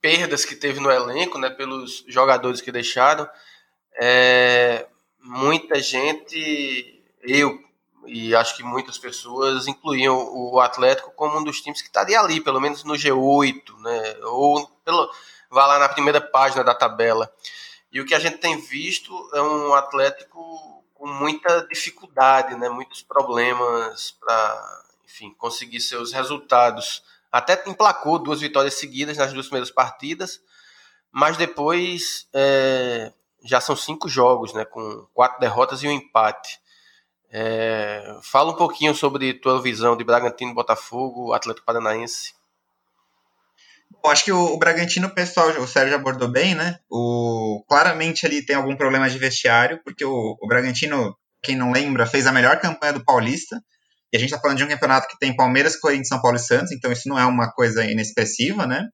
[0.00, 3.28] perdas que teve no elenco, né, pelos jogadores que deixaram,
[4.00, 4.86] é,
[5.20, 7.58] muita gente, eu
[8.06, 12.40] e acho que muitas pessoas incluíam o Atlético como um dos times que estaria ali,
[12.40, 14.16] pelo menos no G8, né?
[14.22, 15.10] Ou pelo,
[15.50, 17.32] vá lá na primeira página da tabela.
[17.90, 22.68] E o que a gente tem visto é um Atlético com muita dificuldade, né?
[22.68, 27.02] Muitos problemas para, enfim, conseguir seus resultados.
[27.30, 30.40] Até emplacou duas vitórias seguidas nas duas primeiras partidas,
[31.10, 33.12] mas depois é,
[33.44, 34.64] já são cinco jogos, né?
[34.64, 36.60] Com quatro derrotas e um empate.
[37.30, 42.34] É, fala um pouquinho sobre tua visão de Bragantino, Botafogo, Atlético Paranaense.
[44.02, 46.78] Bom, acho que o, o Bragantino, pessoal, o Sérgio abordou bem, né?
[46.90, 52.06] O, claramente ele tem algum problema de vestiário, porque o, o Bragantino, quem não lembra,
[52.06, 53.60] fez a melhor campanha do Paulista.
[54.12, 56.40] E a gente está falando de um campeonato que tem Palmeiras, Corinthians, São Paulo e
[56.40, 58.88] Santos, então isso não é uma coisa inexpressiva, né?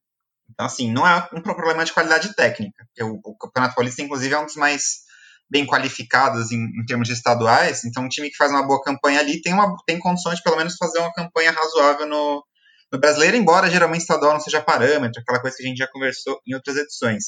[0.51, 2.85] Então, assim, não é um problema de qualidade técnica.
[3.01, 5.05] O, o Campeonato Paulista, inclusive, é um dos mais
[5.51, 9.21] bem qualificados em, em, termos de estaduais, então um time que faz uma boa campanha
[9.21, 12.43] ali tem, uma, tem condições de pelo menos fazer uma campanha razoável no,
[12.95, 16.41] no brasileiro, embora geralmente estadual não seja parâmetro, aquela coisa que a gente já conversou
[16.47, 17.25] em outras edições.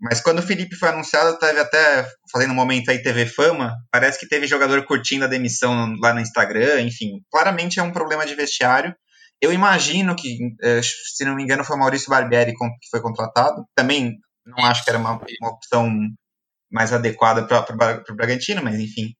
[0.00, 4.18] Mas quando o Felipe foi anunciado, teve até, fazendo um momento aí TV Fama, parece
[4.18, 8.34] que teve jogador curtindo a demissão lá no Instagram, enfim, claramente é um problema de
[8.34, 8.94] vestiário.
[9.40, 13.64] Eu imagino que, eh, se não me engano, foi o Maurício Barbieri que foi contratado.
[13.74, 15.90] Também não acho que era uma, uma opção
[16.70, 19.14] mais adequada para o Bragantino, mas enfim,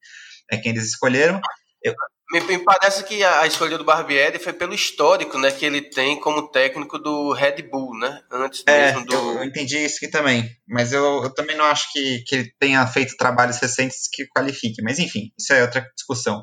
[0.51, 1.41] é quem eles escolheram.
[1.83, 1.95] Eu...
[2.35, 5.83] Me, me, parece que a, a, escolha do Barbieri foi pelo histórico, né, que ele
[5.83, 9.15] tem como técnico do Red Bull, né, antes é, mesmo do...
[9.15, 12.53] Eu, eu entendi isso aqui também, mas eu, eu também não acho que, que ele
[12.59, 16.43] tenha feito trabalhos recentes que qualifique, mas enfim, isso é outra discussão.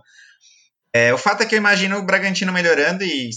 [0.96, 3.30] É, o fato é que eu imagino o Bragantino melhorando e,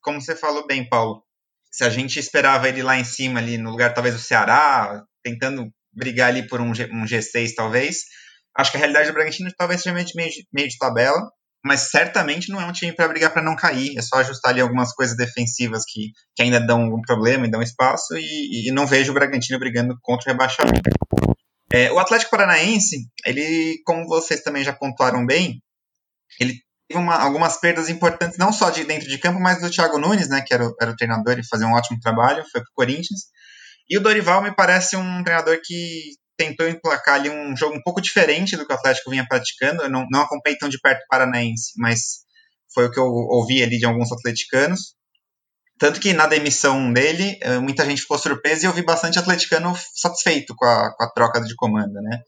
[0.00, 1.24] como você falou bem, Paulo,
[1.72, 5.68] se a gente esperava ele lá em cima, ali no lugar talvez do Ceará, tentando
[5.92, 8.04] brigar ali por um, G, um G6, talvez.
[8.56, 10.06] Acho que a realidade do Bragantino talvez seja meio,
[10.52, 11.20] meio de tabela,
[11.66, 13.98] mas certamente não é um time para brigar para não cair.
[13.98, 17.60] É só ajustar ali algumas coisas defensivas que, que ainda dão algum problema e dão
[17.60, 20.88] espaço, e, e não vejo o Bragantino brigando contra o rebaixamento.
[21.72, 25.60] É, o Atlético Paranaense, ele, como vocês também já pontuaram bem,
[26.40, 26.54] ele
[26.88, 30.28] teve uma, algumas perdas importantes, não só de dentro de campo, mas do Thiago Nunes,
[30.28, 32.74] né, que era o, era o treinador e fazia um ótimo trabalho, foi para o
[32.74, 33.22] Corinthians.
[33.90, 38.00] E o Dorival me parece um treinador que tentou emplacar ali um jogo um pouco
[38.00, 39.82] diferente do que o Atlético vinha praticando.
[39.82, 42.24] Eu não, não acompanhei tão de perto o Paranaense, mas
[42.72, 44.94] foi o que eu ouvi ali de alguns atleticanos.
[45.78, 49.76] Tanto que na demissão dele, eh, muita gente ficou surpresa e eu vi bastante atleticano
[49.94, 52.20] satisfeito com a, com a troca de comando, né?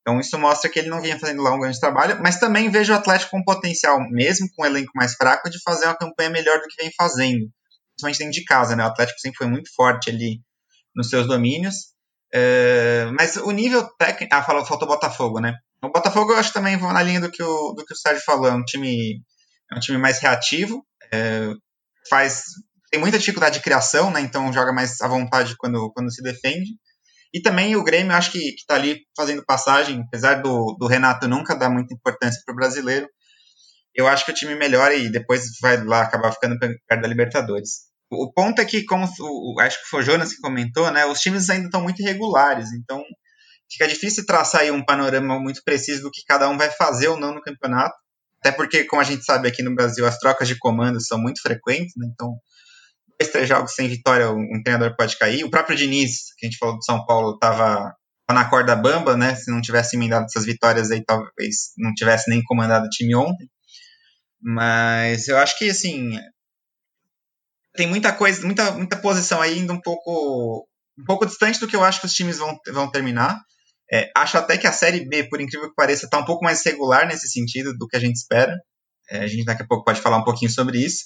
[0.00, 2.92] Então isso mostra que ele não vinha fazendo lá um grande trabalho, mas também vejo
[2.92, 6.58] o Atlético com potencial, mesmo com um elenco mais fraco, de fazer uma campanha melhor
[6.58, 7.48] do que vem fazendo.
[7.90, 8.84] Principalmente dentro de casa, né?
[8.84, 10.40] O Atlético sempre foi muito forte ali
[10.94, 11.91] nos seus domínios.
[12.34, 14.34] É, mas o nível técnico.
[14.34, 15.54] Ah, falou, faltou o Botafogo, né?
[15.82, 18.24] O Botafogo eu acho também vou na linha do que o, do que o Sérgio
[18.24, 18.46] falou.
[18.46, 19.20] É um time,
[19.70, 21.52] é um time mais reativo, é,
[22.08, 22.44] faz,
[22.90, 24.20] tem muita dificuldade de criação, né?
[24.20, 26.70] Então joga mais à vontade quando, quando se defende.
[27.34, 31.54] E também o Grêmio, acho que está ali fazendo passagem, apesar do, do Renato nunca
[31.56, 33.08] dar muita importância para o brasileiro.
[33.94, 37.91] Eu acho que o time melhora e depois vai lá acabar ficando perto da Libertadores.
[38.14, 39.04] O ponto é que, como
[39.60, 43.02] acho que foi o Jonas que comentou, né, os times ainda estão muito irregulares, então
[43.70, 47.18] fica difícil traçar aí um panorama muito preciso do que cada um vai fazer ou
[47.18, 47.94] não no campeonato.
[48.40, 51.40] Até porque, como a gente sabe aqui no Brasil, as trocas de comandos são muito
[51.40, 52.06] frequentes, né?
[52.12, 52.36] então
[53.18, 55.44] dois, três jogos sem vitória, um treinador pode cair.
[55.44, 57.94] O próprio Diniz, que a gente falou do São Paulo, estava
[58.30, 59.34] na corda bamba, né?
[59.34, 63.48] Se não tivesse emendado essas vitórias aí, talvez não tivesse nem comandado o time ontem.
[64.40, 66.18] Mas eu acho que, assim,
[67.74, 70.66] tem muita coisa, muita, muita posição ainda um pouco,
[70.98, 73.40] um pouco distante do que eu acho que os times vão, vão terminar.
[73.92, 76.64] É, acho até que a Série B, por incrível que pareça, está um pouco mais
[76.64, 78.56] regular nesse sentido do que a gente espera.
[79.10, 81.04] É, a gente daqui a pouco pode falar um pouquinho sobre isso.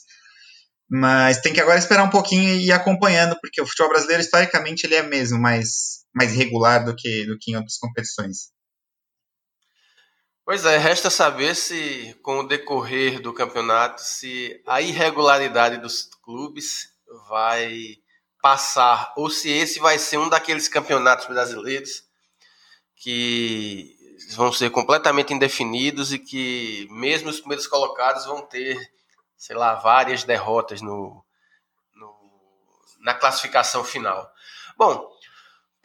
[0.89, 4.87] Mas tem que agora esperar um pouquinho e ir acompanhando, porque o futebol brasileiro, historicamente,
[4.87, 8.51] ele é mesmo mais, mais regular do que, do que em outras competições.
[10.47, 16.89] Pois é, resta saber se, com o decorrer do campeonato, se a irregularidade dos clubes
[17.29, 17.97] vai
[18.41, 22.05] passar, ou se esse vai ser um daqueles campeonatos brasileiros
[22.95, 23.93] que
[24.37, 28.79] vão ser completamente indefinidos e que mesmo os primeiros colocados vão ter,
[29.37, 31.25] sei lá, várias derrotas no,
[31.93, 32.15] no
[33.01, 34.31] na classificação final.
[34.77, 35.11] Bom,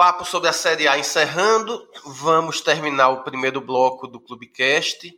[0.01, 1.87] Papo sobre a Série A encerrando.
[2.03, 5.13] Vamos terminar o primeiro bloco do Clubecast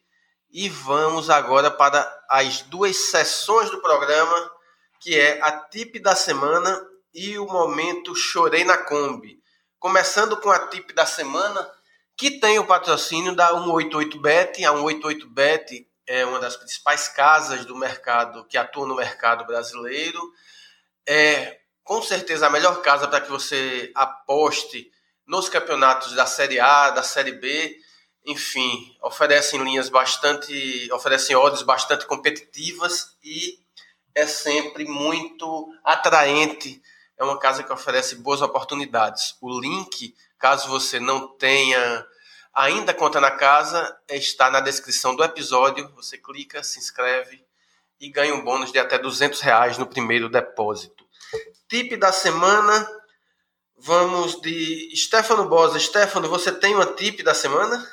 [0.52, 4.52] e vamos agora para as duas sessões do programa,
[5.00, 9.40] que é a tip da semana e o momento Chorei na Kombi.
[9.80, 11.72] Começando com a tip da semana,
[12.18, 14.66] que tem o patrocínio da 188bet.
[14.66, 20.20] A 188bet é uma das principais casas do mercado que atua no mercado brasileiro.
[21.08, 24.92] É com certeza a melhor casa para que você aposte
[25.28, 27.78] nos campeonatos da Série A, da Série B,
[28.26, 33.60] enfim, oferecem linhas bastante, oferecem odds bastante competitivas e
[34.16, 36.82] é sempre muito atraente.
[37.18, 39.36] É uma casa que oferece boas oportunidades.
[39.42, 42.06] O link, caso você não tenha
[42.54, 45.92] ainda conta na casa, está na descrição do episódio.
[45.96, 47.44] Você clica, se inscreve
[48.00, 51.04] e ganha um bônus de até 200 reais no primeiro depósito.
[51.74, 52.88] Tip da semana.
[53.80, 55.80] Vamos de Stefano Bosa.
[55.80, 57.84] Stefano, você tem uma tip da semana?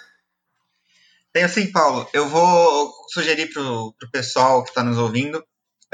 [1.32, 2.06] Tenho sim, Paulo.
[2.12, 5.42] Eu vou sugerir para o pessoal que está nos ouvindo.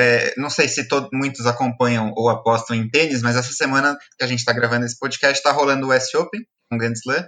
[0.01, 4.25] É, não sei se todos, muitos acompanham ou apostam em tênis, mas essa semana que
[4.25, 6.41] a gente está gravando esse podcast está rolando o US Open,
[6.73, 7.25] um Grand Slam.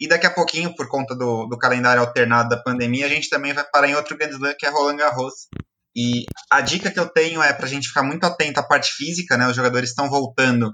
[0.00, 3.52] E daqui a pouquinho, por conta do, do calendário alternado da pandemia, a gente também
[3.52, 5.46] vai parar em outro Grand Slam que é Roland Garros,
[6.00, 8.90] e a dica que eu tenho é para a gente ficar muito atento à parte
[8.92, 9.46] física, né?
[9.48, 10.72] Os jogadores estão voltando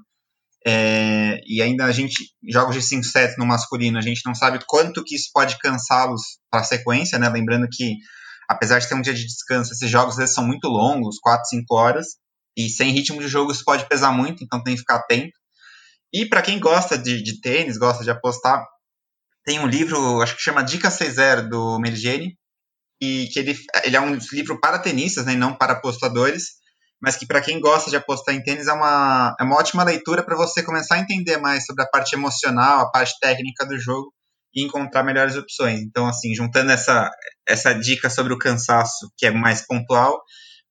[0.64, 2.14] é, e ainda a gente,
[2.48, 6.22] jogos de 5 sets no masculino, a gente não sabe quanto que isso pode cansá-los
[6.48, 7.28] para a sequência, né?
[7.28, 7.96] Lembrando que,
[8.48, 11.48] apesar de ter um dia de descanso, esses jogos às vezes são muito longos 4,
[11.48, 12.06] 5 horas,
[12.56, 15.36] e sem ritmo de jogo isso pode pesar muito, então tem que ficar atento.
[16.12, 18.64] E para quem gosta de, de, tênis, gosta de apostar,
[19.44, 22.36] tem um livro, acho que chama Dica 6.0 do Mergeni,
[23.00, 26.56] e que ele, ele é um livro para tenistas, né, e não para apostadores,
[27.00, 30.22] mas que para quem gosta de apostar em tênis é uma, é uma ótima leitura
[30.22, 34.12] para você começar a entender mais sobre a parte emocional, a parte técnica do jogo
[34.54, 35.80] e encontrar melhores opções.
[35.80, 37.10] Então, assim, juntando essa,
[37.46, 40.22] essa dica sobre o cansaço, que é mais pontual,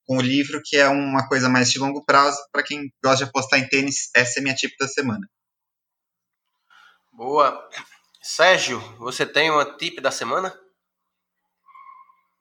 [0.08, 3.30] com o livro, que é uma coisa mais de longo prazo, para quem gosta de
[3.30, 5.28] apostar em tênis, essa é minha tip da semana.
[7.14, 7.70] Boa.
[8.22, 10.54] Sérgio, você tem uma tip da semana?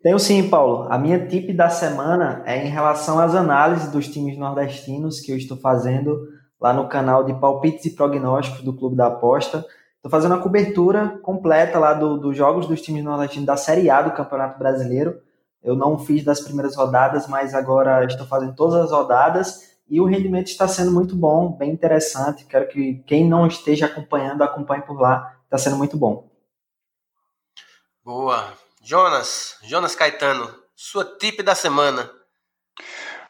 [0.05, 0.87] Tenho sim, Paulo.
[0.93, 5.37] A minha tip da semana é em relação às análises dos times nordestinos que eu
[5.39, 6.29] estou fazendo
[6.61, 9.65] lá no canal de palpites e prognósticos do Clube da Aposta.
[9.97, 14.03] Estou fazendo a cobertura completa lá dos do jogos dos times nordestinos da Série A
[14.03, 15.23] do Campeonato Brasileiro.
[15.63, 20.05] Eu não fiz das primeiras rodadas, mas agora estou fazendo todas as rodadas e o
[20.05, 22.45] rendimento está sendo muito bom, bem interessante.
[22.45, 25.35] Quero que quem não esteja acompanhando, acompanhe por lá.
[25.45, 26.29] Está sendo muito bom.
[28.05, 28.64] Boa.
[28.87, 32.11] Jonas, Jonas Caetano, sua tip da semana.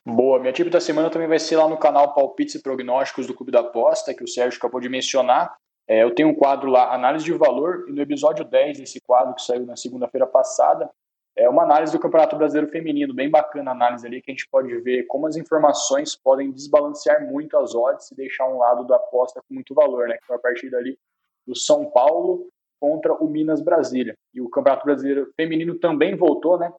[0.05, 3.35] Boa, minha tip da semana também vai ser lá no canal Palpites e Prognósticos do
[3.35, 5.55] Clube da Aposta, que o Sérgio acabou de mencionar.
[5.87, 9.33] É, eu tenho um quadro lá, Análise de Valor, e no episódio 10 desse quadro,
[9.33, 10.91] que saiu na segunda-feira passada,
[11.37, 14.49] é uma análise do Campeonato Brasileiro Feminino, bem bacana a análise ali, que a gente
[14.51, 18.97] pode ver como as informações podem desbalancear muito as odds e deixar um lado da
[18.97, 20.17] aposta com muito valor, né?
[20.17, 20.99] Que foi a partida ali
[21.47, 22.49] do São Paulo
[22.85, 24.15] contra o Minas Brasília.
[24.35, 26.71] E o Campeonato Brasileiro Feminino também voltou, né?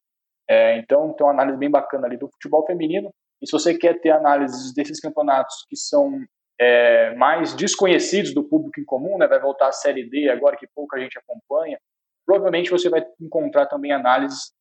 [0.47, 3.10] É, então tem uma análise bem bacana ali do futebol feminino.
[3.41, 6.24] E se você quer ter análises desses campeonatos que são
[6.62, 9.28] é, mais desconhecidos do público em comum, né?
[9.28, 11.80] Vai voltar a Série D agora que pouca gente acompanha.
[12.24, 14.53] Provavelmente você vai encontrar também análises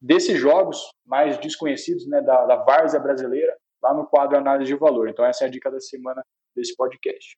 [0.00, 2.20] desses jogos mais desconhecidos, né?
[2.22, 5.08] Da, da várzea brasileira lá no quadro Análise de Valor.
[5.08, 6.24] Então essa é a dica da semana
[6.56, 7.36] desse podcast.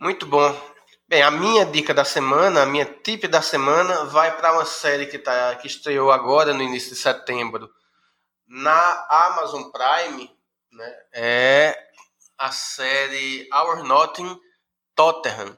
[0.00, 0.77] Muito bom.
[1.08, 5.06] Bem, a minha dica da semana, a minha tip da semana, vai para uma série
[5.06, 7.70] que, tá, que estreou agora no início de setembro
[8.46, 10.30] na Amazon Prime,
[10.70, 10.96] né?
[11.14, 11.88] É
[12.36, 14.38] a série Our Notting
[14.94, 15.56] Tottenham,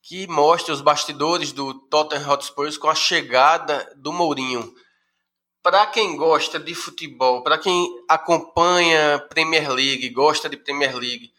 [0.00, 4.72] que mostra os bastidores do Tottenham Hotspur com a chegada do Mourinho.
[5.60, 11.34] Para quem gosta de futebol, para quem acompanha Premier League, gosta de Premier League,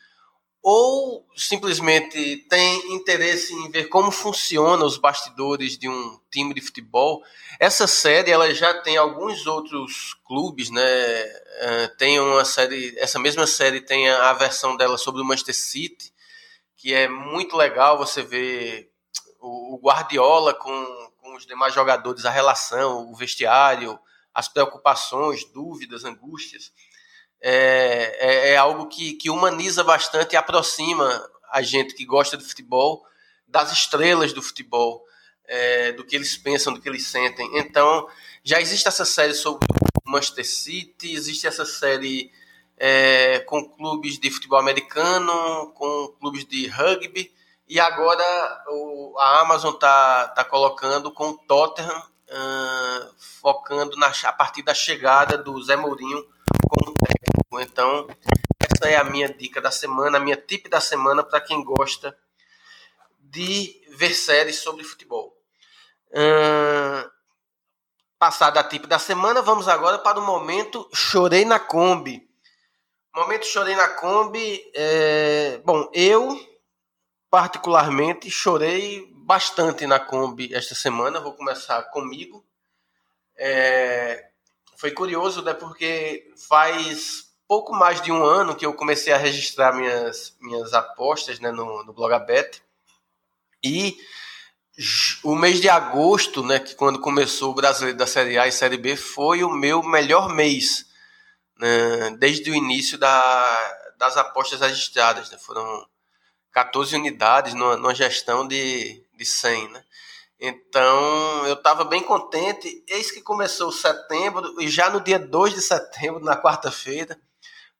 [0.68, 7.24] ou simplesmente tem interesse em ver como funciona os bastidores de um time de futebol,
[7.60, 10.82] essa série ela já tem alguns outros clubes, né?
[10.82, 16.12] É, tem uma série, essa mesma série tem a, versão dela sobre o Manchester City,
[16.76, 18.90] que é muito legal você ver
[19.40, 24.00] o, Guardiola com, com os demais jogadores, a relação, o vestiário,
[24.34, 26.72] as preocupações, dúvidas, angústias
[27.42, 32.44] é, é, é algo que, que humaniza bastante e aproxima a gente que gosta de
[32.44, 33.06] futebol
[33.48, 35.04] das estrelas do futebol,
[35.48, 37.50] é, do que eles pensam, do que eles sentem.
[37.58, 38.08] Então,
[38.44, 39.66] já existe essa série sobre
[40.06, 42.32] o Manchester City, existe essa série
[42.78, 47.32] é, com clubes de futebol americano, com clubes de rugby,
[47.68, 54.34] e agora o, a Amazon está tá colocando com o Tottenham, uh, focando na, a
[54.34, 56.24] partir da chegada do Zé Mourinho
[57.00, 57.62] técnico.
[57.62, 58.08] Então,
[58.60, 62.18] essa é a minha dica da semana, a minha tip da semana para quem gosta
[63.20, 65.36] de ver séries sobre futebol.
[66.14, 67.10] Hum,
[68.18, 72.28] passada a tip da semana, vamos agora para o momento Chorei na Kombi.
[73.16, 74.62] Momento Chorei na Kombi.
[74.74, 76.38] É, bom, eu
[77.30, 81.20] particularmente chorei bastante na Kombi esta semana.
[81.20, 82.46] Vou começar comigo.
[83.38, 84.30] É,
[84.76, 85.54] foi curioso, né?
[85.54, 91.40] Porque faz pouco mais de um ano que eu comecei a registrar minhas, minhas apostas
[91.40, 92.62] né, no, no Blogabet.
[93.64, 93.98] E
[95.24, 98.78] o mês de agosto, né, que quando começou o Brasileiro da Série A e Série
[98.78, 100.86] B, foi o meu melhor mês,
[101.58, 105.30] né, desde o início da, das apostas registradas.
[105.30, 105.88] Né, foram
[106.52, 109.72] 14 unidades numa, numa gestão de, de 100.
[109.72, 109.85] Né.
[110.40, 112.84] Então eu estava bem contente.
[112.88, 117.20] Eis que começou setembro, e já no dia 2 de setembro, na quarta-feira,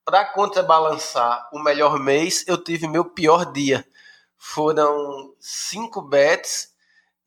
[0.04, 3.86] para contrabalançar o melhor mês, eu tive meu pior dia.
[4.38, 6.70] Foram cinco bets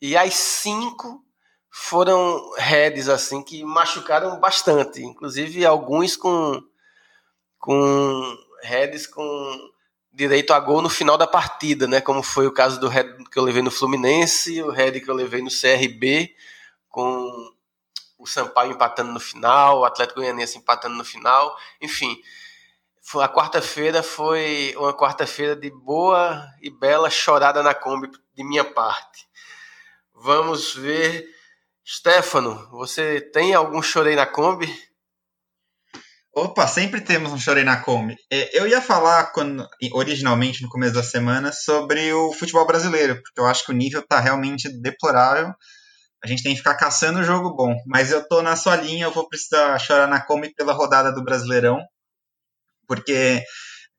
[0.00, 1.24] e as cinco
[1.70, 6.62] foram heads assim que machucaram bastante, inclusive alguns com
[7.58, 9.70] com heads com
[10.18, 12.00] direito a gol no final da partida, né?
[12.00, 15.14] Como foi o caso do head que eu levei no Fluminense, o head que eu
[15.14, 16.34] levei no CRB,
[16.88, 17.54] com
[18.18, 22.20] o Sampaio empatando no final, o Atlético Goianiense empatando no final, enfim.
[23.14, 29.24] A quarta-feira foi uma quarta-feira de boa e bela chorada na Kombi de minha parte.
[30.12, 31.28] Vamos ver.
[31.86, 34.68] Stefano, você tem algum chorei na Kombi?
[36.39, 38.14] Opa, sempre temos um Chorei na Kombi.
[38.30, 43.41] É, eu ia falar quando, originalmente no começo da semana sobre o futebol brasileiro, porque
[43.41, 45.53] eu acho que o nível está realmente deplorável.
[46.22, 47.74] A gente tem que ficar caçando o jogo bom.
[47.89, 51.24] Mas eu tô na sua linha, eu vou precisar chorar na Kombi pela rodada do
[51.24, 51.80] Brasileirão,
[52.86, 53.43] porque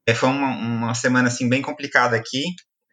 [0.07, 2.41] é, foi uma, uma semana assim bem complicada aqui.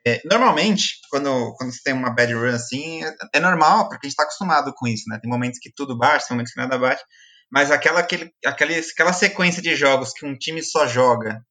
[0.04, 4.08] É, normalmente, quando, quando você tem uma bad run assim, é, é normal, porque a
[4.08, 5.20] gente está acostumado com isso, né?
[5.22, 7.04] Tem momentos que tudo bate, tem momentos que nada bate.
[7.50, 11.42] Mas aquela, aquele, aquele, aquela sequência de jogos que um time só joga,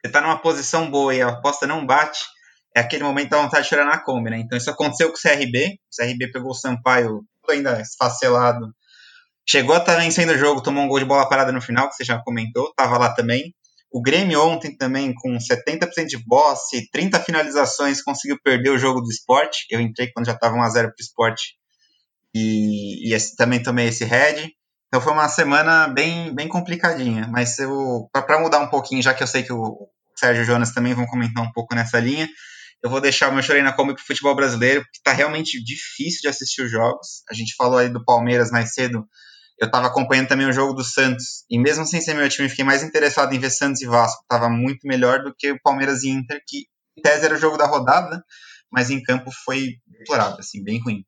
[0.00, 2.24] você está numa posição boa e a aposta não bate,
[2.76, 4.38] é aquele momento da vontade de chorar na Kombi, né?
[4.38, 8.74] Então isso aconteceu com o CRB, o CRB pegou o Sampaio ainda esfacelado,
[9.48, 11.94] chegou a estar vencendo o jogo, tomou um gol de bola parada no final, que
[11.94, 13.54] você já comentou, estava lá também.
[13.92, 19.08] O Grêmio ontem também, com 70% de bosse, 30 finalizações, conseguiu perder o jogo do
[19.08, 19.66] esporte.
[19.70, 21.54] Eu entrei quando já estava 1x0 para o esporte
[22.34, 24.52] e, e esse, também tomei esse head.
[24.94, 27.26] Então foi uma semana bem, bem complicadinha.
[27.26, 27.56] Mas
[28.12, 30.94] para mudar um pouquinho, já que eu sei que o Sérgio e o Jonas também
[30.94, 32.28] vão comentar um pouco nessa linha,
[32.80, 36.20] eu vou deixar o meu chorei na Kombi pro futebol brasileiro, porque está realmente difícil
[36.22, 37.24] de assistir os jogos.
[37.28, 39.04] A gente falou aí do Palmeiras mais cedo.
[39.58, 41.44] Eu estava acompanhando também o jogo do Santos.
[41.50, 44.22] E mesmo sem ser meu time, fiquei mais interessado em ver Santos e Vasco.
[44.22, 46.66] Estava muito melhor do que o Palmeiras e Inter, que
[46.96, 48.22] em tese era o jogo da rodada,
[48.70, 51.04] mas em campo foi deplorável, assim, bem ruim.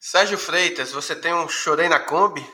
[0.00, 2.44] Sérgio Freitas, você tem um chorei na Kombi?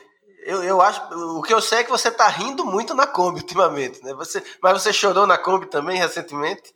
[0.45, 1.01] Eu, eu acho,
[1.37, 4.13] o que eu sei é que você está rindo muito na Kombi ultimamente, né?
[4.15, 6.73] Você, mas você chorou na Kombi também recentemente?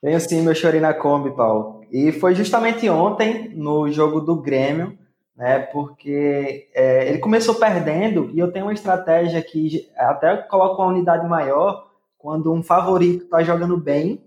[0.00, 1.84] Tenho sim, meu chorei na Kombi, Paulo.
[1.90, 4.98] E foi justamente ontem, no jogo do Grêmio,
[5.36, 5.58] né?
[5.58, 11.28] Porque é, ele começou perdendo e eu tenho uma estratégia que até coloco uma unidade
[11.28, 14.24] maior quando um favorito está jogando bem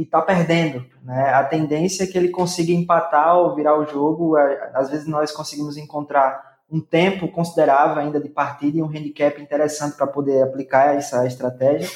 [0.00, 0.86] e está perdendo.
[1.04, 1.28] Né?
[1.34, 4.38] A tendência é que ele consiga empatar ou virar o jogo.
[4.38, 9.40] É, às vezes nós conseguimos encontrar um tempo considerável ainda de partida e um handicap
[9.42, 11.86] interessante para poder aplicar essa estratégia.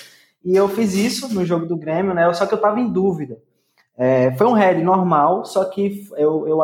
[0.44, 2.30] E eu fiz isso no jogo do Grêmio, né?
[2.34, 3.38] Só que eu estava em dúvida.
[3.96, 6.60] É, foi um head normal, só que eu, eu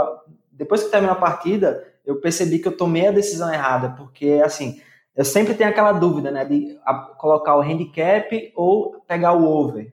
[0.53, 4.79] depois que terminou a partida, eu percebi que eu tomei a decisão errada, porque assim,
[5.17, 6.79] eu sempre tenho aquela dúvida, né, de
[7.17, 9.91] colocar o handicap ou pegar o over.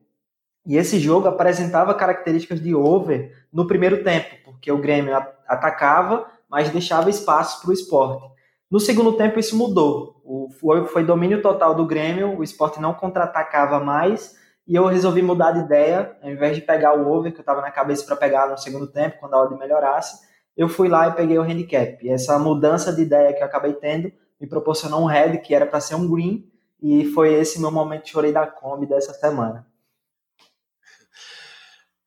[0.67, 5.15] E esse jogo apresentava características de over no primeiro tempo, porque o Grêmio
[5.47, 8.29] atacava, mas deixava espaço para o esporte.
[8.69, 10.21] No segundo tempo, isso mudou.
[10.25, 14.35] O, foi, domínio total do Grêmio, o esporte não contra-atacava mais,
[14.67, 17.61] e eu resolvi mudar de ideia, ao invés de pegar o over, que eu estava
[17.61, 20.19] na cabeça para pegar no segundo tempo, quando a ordem melhorasse,
[20.57, 21.97] eu fui lá e peguei o handicap.
[22.05, 25.65] E essa mudança de ideia que eu acabei tendo me proporcionou um head que era
[25.65, 26.45] para ser um green,
[26.83, 29.65] e foi esse meu momento de chorei da Kombi dessa semana.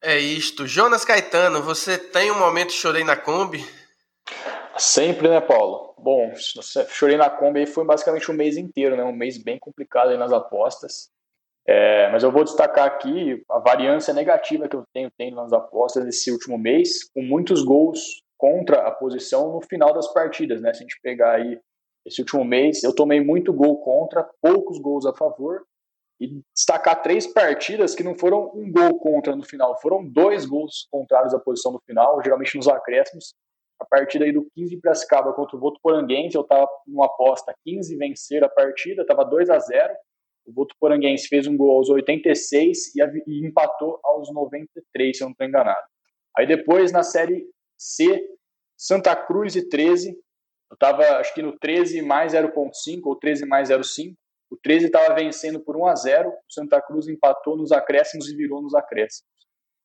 [0.03, 0.67] É isto.
[0.67, 3.63] Jonas Caetano, você tem um momento chorei na Kombi?
[4.79, 5.95] Sempre, né, Paulo?
[5.99, 6.33] Bom,
[6.89, 9.05] chorei na Kombi foi basicamente um mês inteiro, né?
[9.05, 11.11] Um mês bem complicado aí nas apostas.
[11.69, 16.03] É, mas eu vou destacar aqui a variância negativa que eu tenho tendo nas apostas
[16.05, 20.73] nesse último mês, com muitos gols contra a posição no final das partidas, né?
[20.73, 21.61] Se a gente pegar aí
[22.07, 25.63] esse último mês, eu tomei muito gol contra, poucos gols a favor,
[26.21, 30.87] e destacar três partidas que não foram um gol contra no final, foram dois gols
[30.91, 33.35] contrários à posição no final, geralmente nos acréscimos.
[33.81, 38.45] A partida aí do 15 Piracicaba contra o Votuporanguense, eu estava numa aposta 15 vencer
[38.45, 39.95] a partida, estava 2 a 0
[40.47, 45.33] O Votuporanguense fez um gol aos 86 e, e empatou aos 93, se eu não
[45.33, 45.87] estou enganado.
[46.37, 47.47] Aí depois, na Série
[47.79, 48.29] C,
[48.77, 53.71] Santa Cruz e 13, eu estava acho que no 13 mais 0.5 ou 13 mais
[53.71, 54.15] 0.5.
[54.51, 58.37] O 13 estava vencendo por 1 a 0 o Santa Cruz empatou nos acréscimos e
[58.37, 59.31] virou nos acréscimos.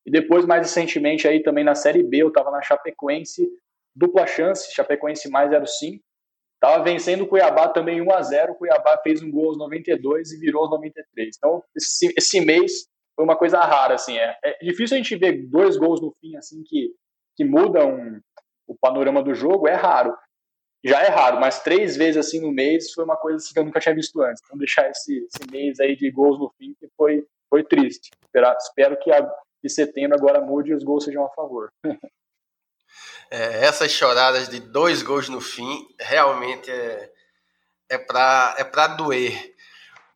[0.04, 3.48] E depois, mais recentemente, aí também na Série B, eu estava na Chapecoense,
[3.94, 6.00] dupla chance, Chapecoense mais 0,5.
[6.54, 10.32] Estava vencendo o Cuiabá também 1 a 0 o Cuiabá fez um gol aos 92
[10.32, 11.36] e virou aos 93.
[11.36, 14.16] Então, esse, esse mês foi uma coisa rara, assim.
[14.16, 16.92] É, é difícil a gente ver dois gols no fim, assim, que,
[17.36, 18.20] que mudam
[18.66, 20.16] o panorama do jogo, é raro
[20.86, 23.64] já é raro, mas três vezes assim no mês foi uma coisa assim que eu
[23.64, 24.40] nunca tinha visto antes.
[24.44, 28.10] Então deixar esse, esse mês aí de gols no fim que foi, foi triste.
[28.24, 29.28] Espero, espero que a,
[29.62, 31.70] de setembro agora mude e os gols sejam a favor.
[33.28, 37.12] É, essas choradas de dois gols no fim realmente é,
[37.88, 39.54] é para é pra doer.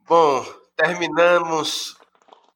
[0.02, 0.44] Bom,
[0.76, 1.96] terminamos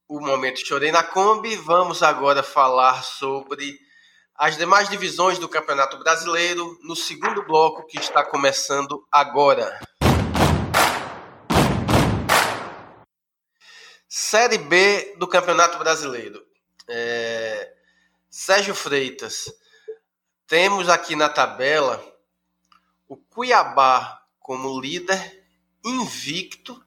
[0.09, 1.57] o momento Chorei na Kombi.
[1.57, 3.77] Vamos agora falar sobre
[4.37, 9.79] as demais divisões do Campeonato Brasileiro no segundo bloco que está começando agora.
[14.09, 16.45] Série B do Campeonato Brasileiro.
[16.89, 17.73] É...
[18.29, 19.53] Sérgio Freitas.
[20.49, 22.05] Temos aqui na tabela
[23.09, 25.45] o Cuiabá como líder,
[25.85, 26.85] invicto,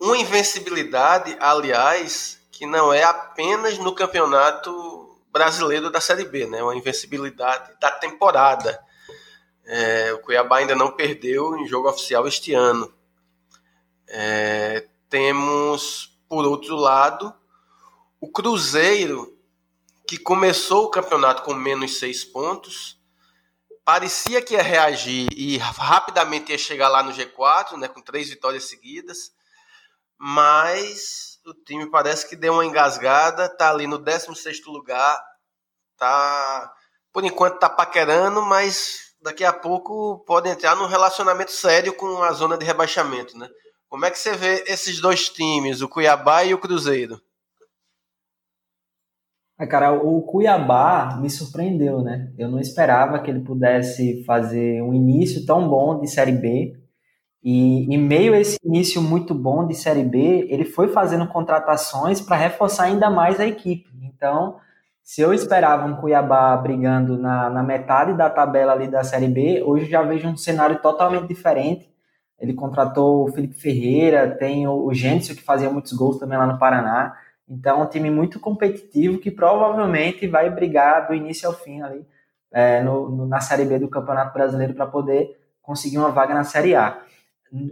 [0.00, 6.62] uma invencibilidade, aliás, que não é apenas no campeonato brasileiro da Série B, né?
[6.62, 8.78] Uma invencibilidade da temporada.
[9.64, 12.92] É, o Cuiabá ainda não perdeu em jogo oficial este ano.
[14.06, 17.34] É, temos, por outro lado,
[18.20, 19.38] O Cruzeiro,
[20.06, 22.98] que começou o campeonato com menos seis pontos,
[23.84, 28.64] parecia que ia reagir e rapidamente ia chegar lá no G4, né, com três vitórias
[28.64, 29.32] seguidas,
[30.18, 35.20] mas o time parece que deu uma engasgada, tá ali no 16º lugar,
[35.96, 36.72] tá
[37.12, 42.32] por enquanto tá paquerando, mas daqui a pouco pode entrar num relacionamento sério com a
[42.32, 43.48] zona de rebaixamento, né?
[43.88, 47.20] Como é que você vê esses dois times, o Cuiabá e o Cruzeiro?
[49.58, 52.32] É, cara, o Cuiabá me surpreendeu, né?
[52.38, 56.78] Eu não esperava que ele pudesse fazer um início tão bom de Série B.
[57.42, 62.20] E em meio a esse início muito bom de Série B, ele foi fazendo contratações
[62.20, 63.88] para reforçar ainda mais a equipe.
[64.02, 64.56] Então,
[65.02, 69.62] se eu esperava um Cuiabá brigando na, na metade da tabela ali da Série B,
[69.64, 71.88] hoje já vejo um cenário totalmente diferente.
[72.38, 76.46] Ele contratou o Felipe Ferreira, tem o, o Gêncio, que fazia muitos gols também lá
[76.46, 77.16] no Paraná.
[77.48, 82.04] Então, é um time muito competitivo que provavelmente vai brigar do início ao fim ali
[82.52, 86.44] é, no, no, na Série B do Campeonato Brasileiro para poder conseguir uma vaga na
[86.44, 87.00] Série A.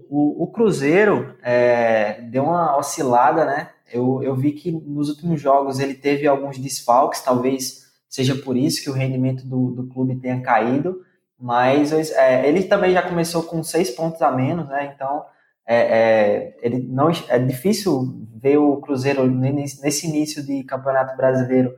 [0.09, 3.70] O, o Cruzeiro é, deu uma oscilada, né?
[3.93, 8.83] Eu, eu vi que nos últimos jogos ele teve alguns desfalques, talvez seja por isso
[8.83, 11.03] que o rendimento do, do clube tenha caído,
[11.39, 14.93] mas é, ele também já começou com seis pontos a menos, né?
[14.95, 15.24] Então
[15.66, 21.74] é, é, ele não, é difícil ver o Cruzeiro nesse início de Campeonato Brasileiro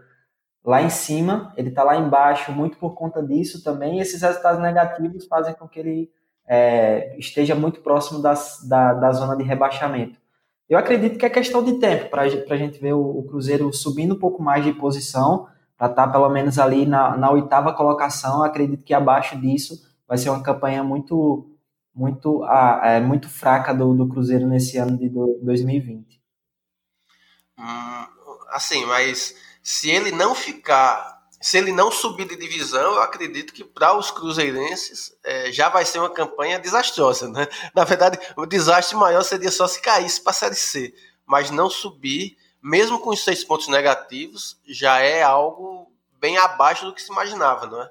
[0.64, 5.26] lá em cima, ele está lá embaixo muito por conta disso também, esses resultados negativos
[5.26, 6.10] fazem com que ele
[6.48, 10.18] é, esteja muito próximo das, da, da zona de rebaixamento.
[10.68, 14.14] Eu acredito que é questão de tempo para a gente ver o, o, Cruzeiro subindo
[14.14, 15.46] um pouco mais de posição,
[15.76, 18.38] para estar tá pelo menos ali na, na oitava colocação.
[18.38, 21.54] Eu acredito que abaixo disso vai ser uma campanha muito
[21.94, 26.20] muito, é, muito fraca do, do Cruzeiro nesse ano de 2020.
[27.58, 28.06] Hum,
[28.50, 33.64] assim, mas se ele não ficar, se ele não subir de divisão, eu acredito que
[33.64, 37.46] para os cruzeirenses é, já vai ser uma campanha desastrosa, né?
[37.74, 41.70] Na verdade, o desastre maior seria só se caísse para a Série C, mas não
[41.70, 47.12] subir, mesmo com os seis pontos negativos, já é algo bem abaixo do que se
[47.12, 47.90] imaginava, não é?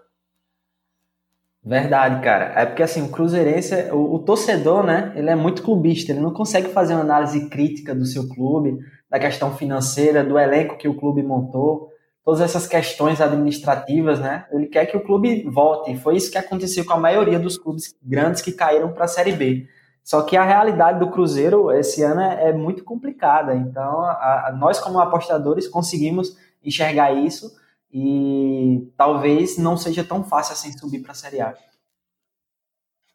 [1.64, 2.54] Verdade, cara.
[2.56, 6.34] É porque assim, o Cruzeirense, o, o, torcedor, né, ele é muito clubista, ele não
[6.34, 8.78] consegue fazer uma análise crítica do seu clube,
[9.10, 11.89] da questão financeira, do elenco que o clube montou,
[12.28, 14.45] todas essas questões administrativas, né?
[14.51, 15.95] Ele quer que o clube volte.
[15.95, 19.32] Foi isso que aconteceu com a maioria dos clubes grandes que caíram para a Série
[19.32, 19.65] B.
[20.03, 23.55] Só que a realidade do Cruzeiro esse ano é, é muito complicada.
[23.55, 27.49] Então, a, a, nós como apostadores conseguimos enxergar isso
[27.89, 31.55] e talvez não seja tão fácil assim subir para a Série A.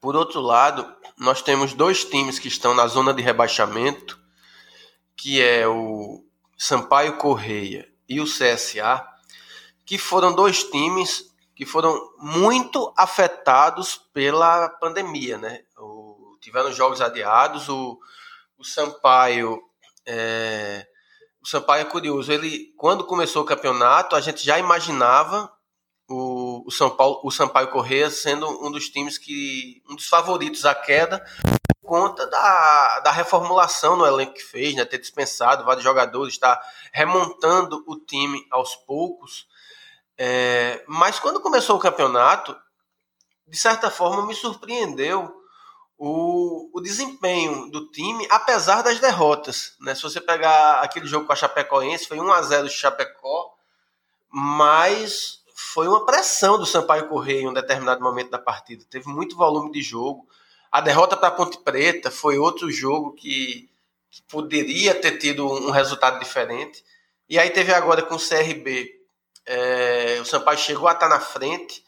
[0.00, 0.86] Por outro lado,
[1.18, 4.18] nós temos dois times que estão na zona de rebaixamento,
[5.14, 6.24] que é o
[6.56, 9.06] Sampaio Correia e o CSA,
[9.84, 15.62] que foram dois times que foram muito afetados pela pandemia, né?
[15.78, 17.98] O, tiveram jogos adiados, o,
[18.58, 19.62] o Sampaio
[20.06, 20.86] é,
[21.42, 22.32] o Sampaio é curioso.
[22.32, 25.52] Ele, quando começou o campeonato, a gente já imaginava
[26.08, 30.64] o, o São Paulo, o Sampaio Corrêa sendo um dos times que um dos favoritos
[30.64, 31.24] à queda
[31.92, 34.82] conta da, da reformulação no elenco que fez, né?
[34.82, 36.58] Ter dispensado vários jogadores, está
[36.90, 39.46] remontando o time aos poucos.
[40.16, 42.56] É, mas quando começou o campeonato,
[43.46, 45.30] de certa forma me surpreendeu
[45.98, 49.76] o, o desempenho do time, apesar das derrotas.
[49.78, 49.94] Né?
[49.94, 53.52] Se você pegar aquele jogo com a Chapecoense, foi 1 a 0 de Chapecó,
[54.30, 58.82] mas foi uma pressão do Sampaio Correia em um determinado momento da partida.
[58.88, 60.26] Teve muito volume de jogo.
[60.72, 63.68] A derrota para a Ponte Preta foi outro jogo que,
[64.10, 66.82] que, poderia ter tido um resultado diferente.
[67.28, 68.90] E aí teve agora com o CRB.
[69.44, 71.84] É, o Sampaio chegou a estar na frente.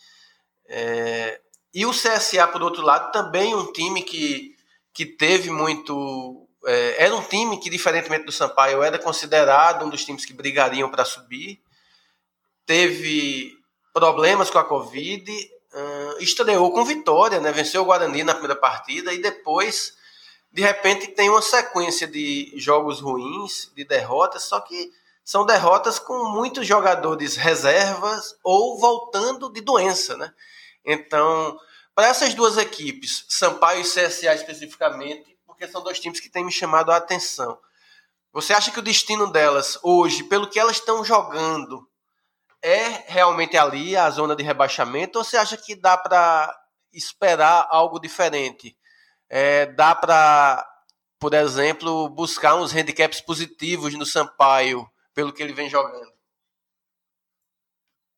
[0.69, 1.41] É,
[1.73, 4.55] e o CSA, por outro lado, também um time que,
[4.93, 6.47] que teve muito.
[6.67, 10.91] É, era um time que, diferentemente do Sampaio, era considerado um dos times que brigariam
[10.91, 11.59] para subir.
[12.67, 13.51] Teve
[13.95, 15.25] problemas com a Covid,
[15.75, 17.53] uh, estreou com vitória, né?
[17.53, 19.95] venceu o Guarani na primeira partida e depois,
[20.53, 24.93] de repente, tem uma sequência de jogos ruins, de derrotas, só que
[25.25, 30.33] são derrotas com muitos jogadores reservas ou voltando de doença, né?
[30.85, 31.59] Então,
[31.95, 36.53] para essas duas equipes, Sampaio e CSA especificamente, porque são dois times que têm me
[36.53, 37.59] chamado a atenção.
[38.33, 41.89] Você acha que o destino delas hoje, pelo que elas estão jogando,
[42.65, 45.19] é realmente ali a zona de rebaixamento?
[45.19, 46.51] Ou você acha que dá para
[46.95, 48.75] esperar algo diferente?
[49.29, 50.67] É, dá para,
[51.21, 56.15] por exemplo, buscar uns handicaps positivos no Sampaio pelo que ele vem jogando.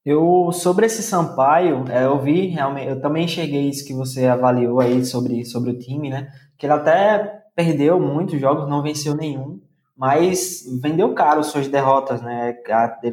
[0.04, 4.78] Eu sobre esse Sampaio, é, eu vi realmente, eu também enxerguei isso que você avaliou
[4.78, 6.30] aí sobre, sobre o time, né?
[6.56, 9.60] Que ele até perdeu muitos jogos, não venceu nenhum,
[9.96, 12.54] mas vendeu caro suas derrotas, né?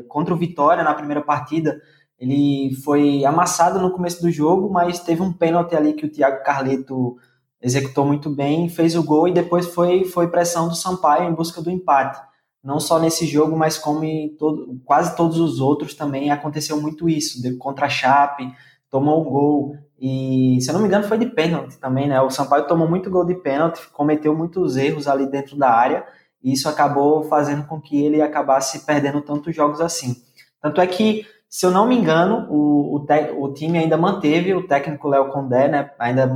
[0.08, 1.82] Contra o Vitória na primeira partida,
[2.20, 6.44] ele foi amassado no começo do jogo, mas teve um pênalti ali que o Thiago
[6.44, 7.16] Carleto
[7.62, 11.62] executou muito bem, fez o gol e depois foi, foi pressão do Sampaio em busca
[11.62, 12.20] do empate
[12.64, 17.10] não só nesse jogo, mas como em todo, quase todos os outros também aconteceu muito
[17.10, 17.42] isso.
[17.60, 18.50] Contra a Chape,
[18.90, 22.22] tomou um gol e, se eu não me engano, foi de pênalti também, né?
[22.22, 26.06] O Sampaio tomou muito gol de pênalti, cometeu muitos erros ali dentro da área
[26.44, 30.16] e isso acabou fazendo com que ele acabasse perdendo tantos jogos assim.
[30.62, 34.54] Tanto é que, se eu não me engano, o, o, te, o time ainda manteve
[34.54, 35.92] o técnico Léo Condé, né?
[35.98, 36.30] Ainda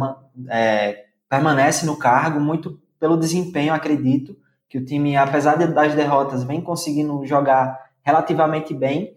[0.49, 4.35] é, permanece no cargo, muito pelo desempenho, acredito
[4.69, 9.15] que o time, apesar das derrotas, vem conseguindo jogar relativamente bem.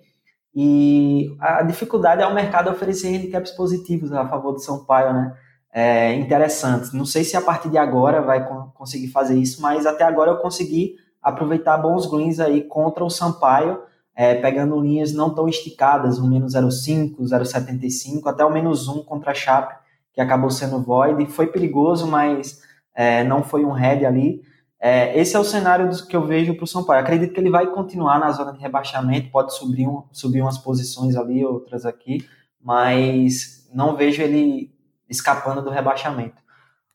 [0.54, 5.36] E a dificuldade é o mercado oferecer handicaps positivos a favor do São Paulo, né?
[5.72, 6.92] É, interessantes.
[6.92, 8.44] Não sei se a partir de agora vai
[8.74, 13.80] conseguir fazer isso, mas até agora eu consegui aproveitar bons greens aí contra o Sampaio,
[14.14, 19.30] é, pegando linhas não tão esticadas, o menos 0,5, 0,75, até o menos 1 contra
[19.30, 19.74] a Chape,
[20.12, 21.24] que acabou sendo void.
[21.26, 22.60] Foi perigoso, mas
[22.94, 24.42] é, não foi um head ali.
[24.80, 27.02] É, esse é o cenário que eu vejo para o São Paulo.
[27.02, 31.16] acredito que ele vai continuar na zona de rebaixamento, pode subir, um, subir umas posições
[31.16, 32.26] ali, outras aqui,
[32.62, 34.72] mas não vejo ele
[35.10, 36.40] escapando do rebaixamento.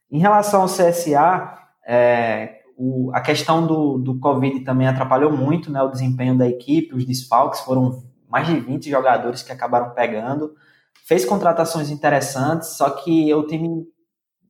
[0.09, 5.81] Em relação ao CSA, é, o, a questão do, do Covid também atrapalhou muito né,
[5.81, 10.53] o desempenho da equipe, os desfalques foram mais de 20 jogadores que acabaram pegando.
[11.05, 13.85] Fez contratações interessantes, só que o time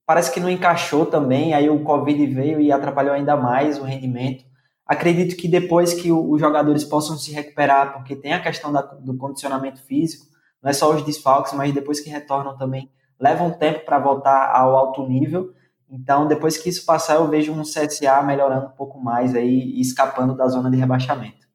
[0.05, 4.45] parece que não encaixou também, aí o Covid veio e atrapalhou ainda mais o rendimento.
[4.85, 9.17] Acredito que depois que os jogadores possam se recuperar, porque tem a questão da, do
[9.17, 10.27] condicionamento físico,
[10.61, 12.89] não é só os desfalques, mas depois que retornam também,
[13.19, 15.53] leva um tempo para voltar ao alto nível.
[15.89, 19.81] Então, depois que isso passar, eu vejo um CSA melhorando um pouco mais aí e
[19.81, 21.45] escapando da zona de rebaixamento.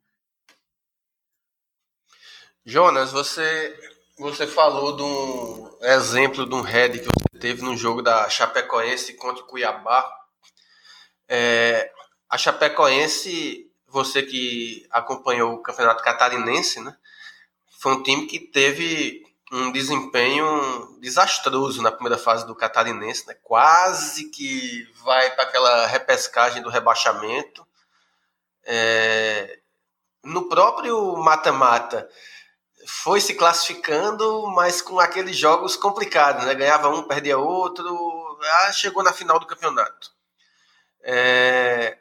[2.64, 3.76] Jonas, você
[4.20, 9.14] você falou de um exemplo de um head que você teve no jogo da Chapecoense
[9.14, 10.06] contra o Cuiabá.
[11.26, 11.90] É,
[12.28, 16.94] a Chapecoense, você que acompanhou o Campeonato Catarinense, né?
[17.80, 23.34] Foi um time que teve um desempenho desastroso na primeira fase do Catarinense, né?
[23.42, 27.66] Quase que vai para aquela repescagem do rebaixamento.
[28.64, 29.58] É,
[30.22, 32.08] no próprio mata-mata,
[32.86, 36.54] foi se classificando, mas com aqueles jogos complicados, né?
[36.54, 40.10] Ganhava um, perdia outro, ah, chegou na final do campeonato.
[41.02, 41.98] É...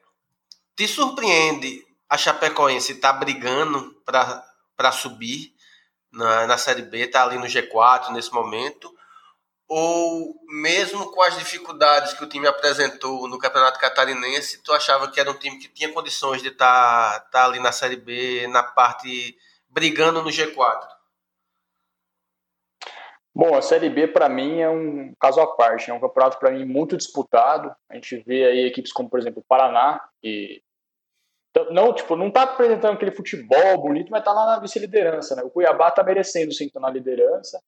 [0.76, 5.54] Te surpreende a Chapecoense estar tá brigando para subir
[6.12, 8.94] na, na Série B, tá ali no G4 nesse momento,
[9.68, 15.20] ou mesmo com as dificuldades que o time apresentou no Campeonato Catarinense, tu achava que
[15.20, 18.64] era um time que tinha condições de estar tá, tá ali na Série B, na
[18.64, 19.38] parte
[19.70, 20.88] brigando no G4?
[23.34, 26.52] Bom, a Série B para mim é um caso à parte, é um campeonato para
[26.52, 27.74] mim muito disputado.
[27.88, 30.64] A gente vê aí equipes como, por exemplo, o Paraná, que
[31.72, 35.44] não, tipo, não tá apresentando aquele futebol bonito, mas tá lá na vice-liderança, né?
[35.44, 37.60] O Cuiabá tá merecendo sim estar na liderança,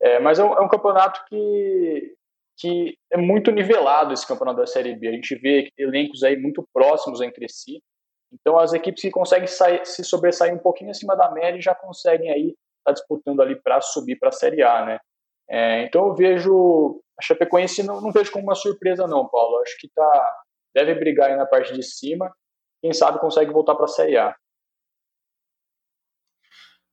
[0.00, 2.14] é, mas é um, é um, campeonato que,
[2.56, 5.08] que é muito nivelado esse campeonato da Série B.
[5.08, 7.82] A gente vê elencos aí muito próximos entre si.
[8.32, 12.30] Então, as equipes que conseguem sair, se sobressair um pouquinho acima da média já conseguem
[12.30, 14.98] aí estar tá disputando ali para subir para a Série A, né?
[15.48, 19.60] É, então, eu vejo a Chapecoense não, não vejo como uma surpresa não, Paulo.
[19.62, 20.36] Acho que tá
[20.74, 22.32] deve brigar aí na parte de cima.
[22.80, 24.36] Quem sabe consegue voltar para a Série A.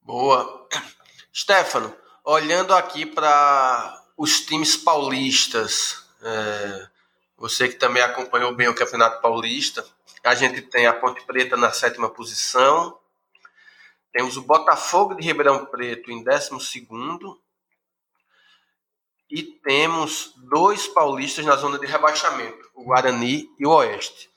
[0.00, 0.68] Boa.
[1.34, 6.88] Stefano, olhando aqui para os times paulistas, é,
[7.36, 9.84] você que também acompanhou bem o Campeonato Paulista,
[10.24, 12.98] a gente tem a Ponte Preta na sétima posição.
[14.12, 17.40] Temos o Botafogo de Ribeirão Preto em décimo segundo.
[19.30, 24.30] E temos dois paulistas na zona de rebaixamento, o Guarani e o Oeste.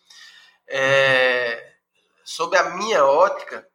[0.70, 1.74] É,
[2.24, 3.68] sob a minha ótica,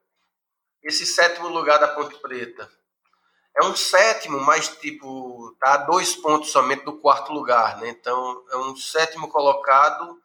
[0.83, 2.71] esse sétimo lugar da Ponte Preta
[3.57, 7.89] é um sétimo, mas tipo, tá a dois pontos somente do quarto lugar, né?
[7.89, 10.21] Então é um sétimo colocado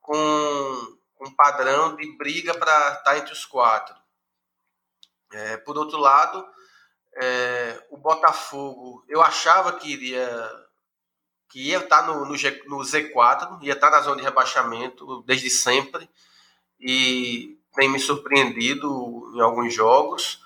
[0.00, 3.94] com um padrão de briga para estar tá entre os quatro.
[5.32, 6.44] É, por outro lado,
[7.14, 10.67] é, o Botafogo, eu achava que iria
[11.48, 14.22] que ia estar tá no, no, G, no Z4, ia estar tá na zona de
[14.22, 16.08] rebaixamento desde sempre.
[16.80, 20.40] E tem me surpreendido em alguns jogos.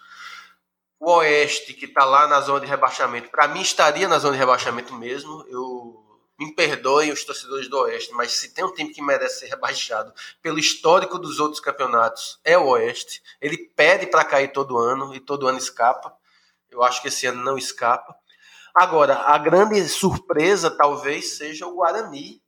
[1.01, 4.39] O Oeste, que está lá na zona de rebaixamento, para mim estaria na zona de
[4.39, 5.45] rebaixamento mesmo.
[5.49, 6.03] Eu
[6.39, 10.13] me perdoem os torcedores do Oeste, mas se tem um time que merece ser rebaixado
[10.41, 13.23] pelo histórico dos outros campeonatos, é o Oeste.
[13.41, 16.15] Ele pede para cair todo ano e todo ano escapa.
[16.71, 18.17] Eu acho que esse ano não escapa.
[18.75, 22.43] Agora, a grande surpresa talvez seja o Guarani,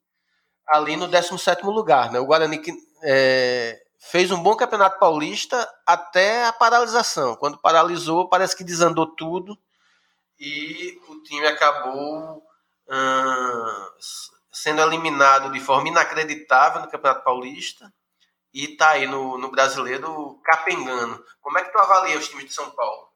[0.67, 2.11] ali no 17 lugar.
[2.11, 2.19] Né?
[2.19, 2.73] O Guarani que
[3.03, 7.37] é, fez um bom campeonato paulista até a paralisação.
[7.37, 9.59] Quando paralisou, parece que desandou tudo
[10.39, 12.43] e o time acabou
[12.89, 13.89] hum,
[14.53, 17.93] sendo eliminado de forma inacreditável no Campeonato Paulista
[18.53, 21.25] e está aí no, no brasileiro capengando.
[21.41, 23.09] Como é que tu avalia os times de São Paulo?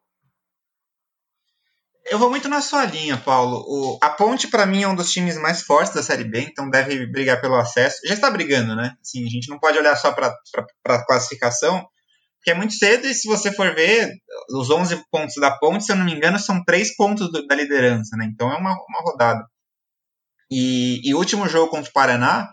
[2.10, 3.64] Eu vou muito na sua linha, Paulo.
[3.66, 6.70] O, a Ponte, para mim, é um dos times mais fortes da Série B, então
[6.70, 8.00] deve brigar pelo acesso.
[8.06, 8.94] Já está brigando, né?
[9.02, 10.34] Assim, a gente não pode olhar só para
[10.86, 11.86] a classificação,
[12.38, 14.10] porque é muito cedo e se você for ver,
[14.50, 17.54] os 11 pontos da Ponte, se eu não me engano, são 3 pontos do, da
[17.54, 18.26] liderança, né?
[18.32, 19.44] Então é uma, uma rodada.
[20.50, 22.48] E, e o último jogo contra o Paraná,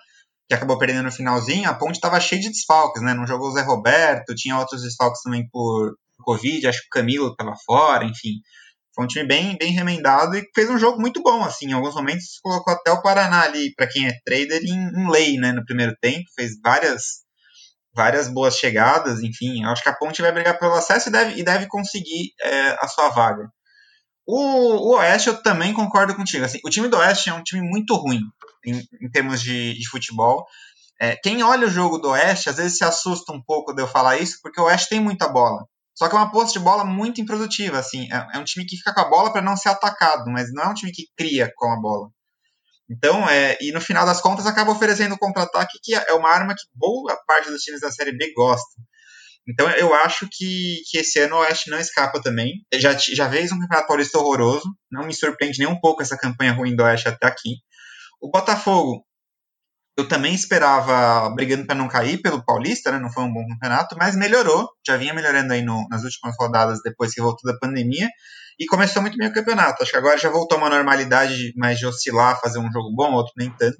[0.50, 3.14] que acabou perdendo no finalzinho, a Ponte estava cheia de desfalques, né?
[3.14, 7.30] Não jogou o Zé Roberto, tinha outros desfalques também por Covid, acho que o Camilo
[7.30, 8.42] estava fora, enfim.
[8.96, 11.68] Foi um time bem, bem remendado e fez um jogo muito bom, assim.
[11.68, 15.38] Em alguns momentos colocou até o Paraná ali, para quem é trader, em, em lei,
[15.38, 16.24] né, no primeiro tempo.
[16.34, 17.26] Fez várias
[17.94, 19.64] várias boas chegadas, enfim.
[19.66, 22.88] Acho que a Ponte vai brigar pelo acesso e deve, e deve conseguir é, a
[22.88, 23.50] sua vaga.
[24.28, 26.44] O, o, Oeste eu também concordo contigo.
[26.44, 28.22] Assim, o time do Oeste é um time muito ruim
[28.66, 30.46] em, em termos de, de futebol.
[31.00, 33.88] É, quem olha o jogo do Oeste às vezes se assusta um pouco de eu
[33.88, 35.66] falar isso, porque o Oeste tem muita bola.
[35.96, 38.12] Só que é uma posse de bola muito improdutiva, assim.
[38.12, 40.64] É, é um time que fica com a bola para não ser atacado, mas não
[40.64, 42.10] é um time que cria com a bola.
[42.90, 46.54] Então, é, e no final das contas acaba oferecendo o contra-ataque, que é uma arma
[46.54, 48.84] que boa parte dos times da Série B gostam.
[49.48, 52.66] Então, eu acho que, que esse ano o Oeste não escapa também.
[52.74, 56.52] Já, já fez um campeonato paulista horroroso, não me surpreende nem um pouco essa campanha
[56.52, 57.58] ruim do Oeste até aqui.
[58.20, 59.06] O Botafogo
[59.98, 63.00] eu também esperava brigando para não cair pelo Paulista, né?
[63.00, 64.70] Não foi um bom campeonato, mas melhorou.
[64.86, 68.10] Já vinha melhorando aí no, nas últimas rodadas depois que voltou da pandemia
[68.60, 69.82] e começou muito bem o campeonato.
[69.82, 73.14] Acho que agora já voltou a uma normalidade mais de oscilar, fazer um jogo bom,
[73.14, 73.78] outro nem tanto.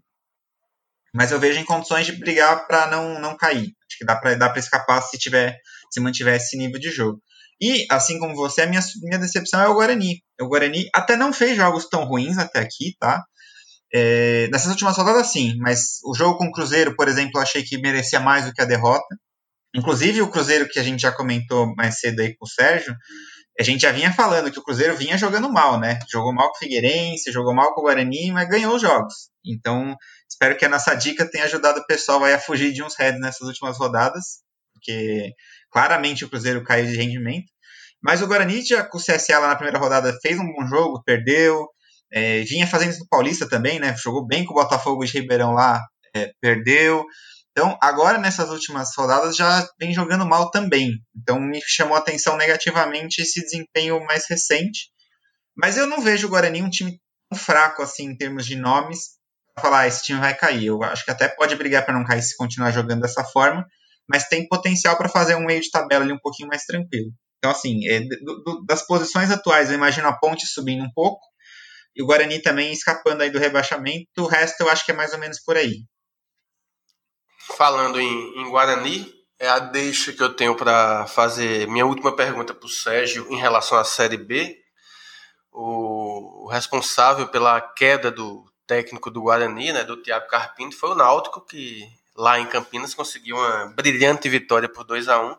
[1.14, 3.74] Mas eu vejo em condições de brigar para não, não cair.
[3.88, 5.58] Acho que dá para dá escapar se tiver
[5.92, 7.22] se mantiver esse nível de jogo.
[7.62, 10.22] E, assim como você, a minha, minha decepção é o Guarani.
[10.42, 13.24] O Guarani até não fez jogos tão ruins até aqui, tá?
[13.98, 17.64] É, nessas últimas rodadas, sim, mas o jogo com o Cruzeiro, por exemplo, eu achei
[17.64, 19.08] que merecia mais do que a derrota.
[19.74, 22.94] Inclusive, o Cruzeiro que a gente já comentou mais cedo aí com o Sérgio,
[23.58, 25.98] a gente já vinha falando que o Cruzeiro vinha jogando mal, né?
[26.12, 29.30] Jogou mal com o Figueirense, jogou mal com o Guarani, mas ganhou os jogos.
[29.46, 29.96] Então,
[30.30, 33.48] espero que a nossa dica tenha ajudado o pessoal a fugir de uns heads nessas
[33.48, 34.42] últimas rodadas,
[34.74, 35.32] porque
[35.72, 37.50] claramente o Cruzeiro caiu de rendimento.
[38.04, 41.02] Mas o Guarani, já com o CSA lá na primeira rodada, fez um bom jogo,
[41.06, 41.70] perdeu.
[42.12, 43.96] É, vinha fazendo isso no Paulista também, né?
[43.98, 45.82] Jogou bem com o Botafogo de Ribeirão lá,
[46.16, 47.06] é, perdeu.
[47.52, 50.92] Então, agora nessas últimas rodadas já vem jogando mal também.
[51.16, 54.90] Então, me chamou a atenção negativamente esse desempenho mais recente.
[55.56, 57.00] Mas eu não vejo o Guarani um time
[57.30, 59.16] tão fraco assim em termos de nomes
[59.54, 60.66] para falar, ah, esse time vai cair.
[60.66, 63.66] Eu acho que até pode brigar para não cair se continuar jogando dessa forma,
[64.08, 67.12] mas tem potencial para fazer um meio de tabela ali um pouquinho mais tranquilo.
[67.38, 71.22] Então, assim, é, do, do, das posições atuais, eu imagino a Ponte subindo um pouco,
[71.96, 74.08] e o Guarani também escapando aí do rebaixamento.
[74.18, 75.86] O resto eu acho que é mais ou menos por aí.
[77.56, 82.54] Falando em, em Guarani, é a deixa que eu tenho para fazer minha última pergunta
[82.54, 84.58] para o Sérgio em relação à Série B.
[85.52, 90.96] O, o, responsável pela queda do técnico do Guarani, né, do Thiago Carpinto, foi o
[90.96, 95.38] Náutico, que lá em Campinas conseguiu uma brilhante vitória por 2 a 1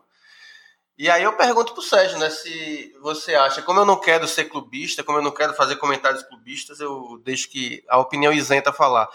[0.97, 4.45] e aí eu pergunto pro Sérgio, né, se você acha, como eu não quero ser
[4.45, 9.07] clubista, como eu não quero fazer comentários clubistas, eu deixo que a opinião isenta falar.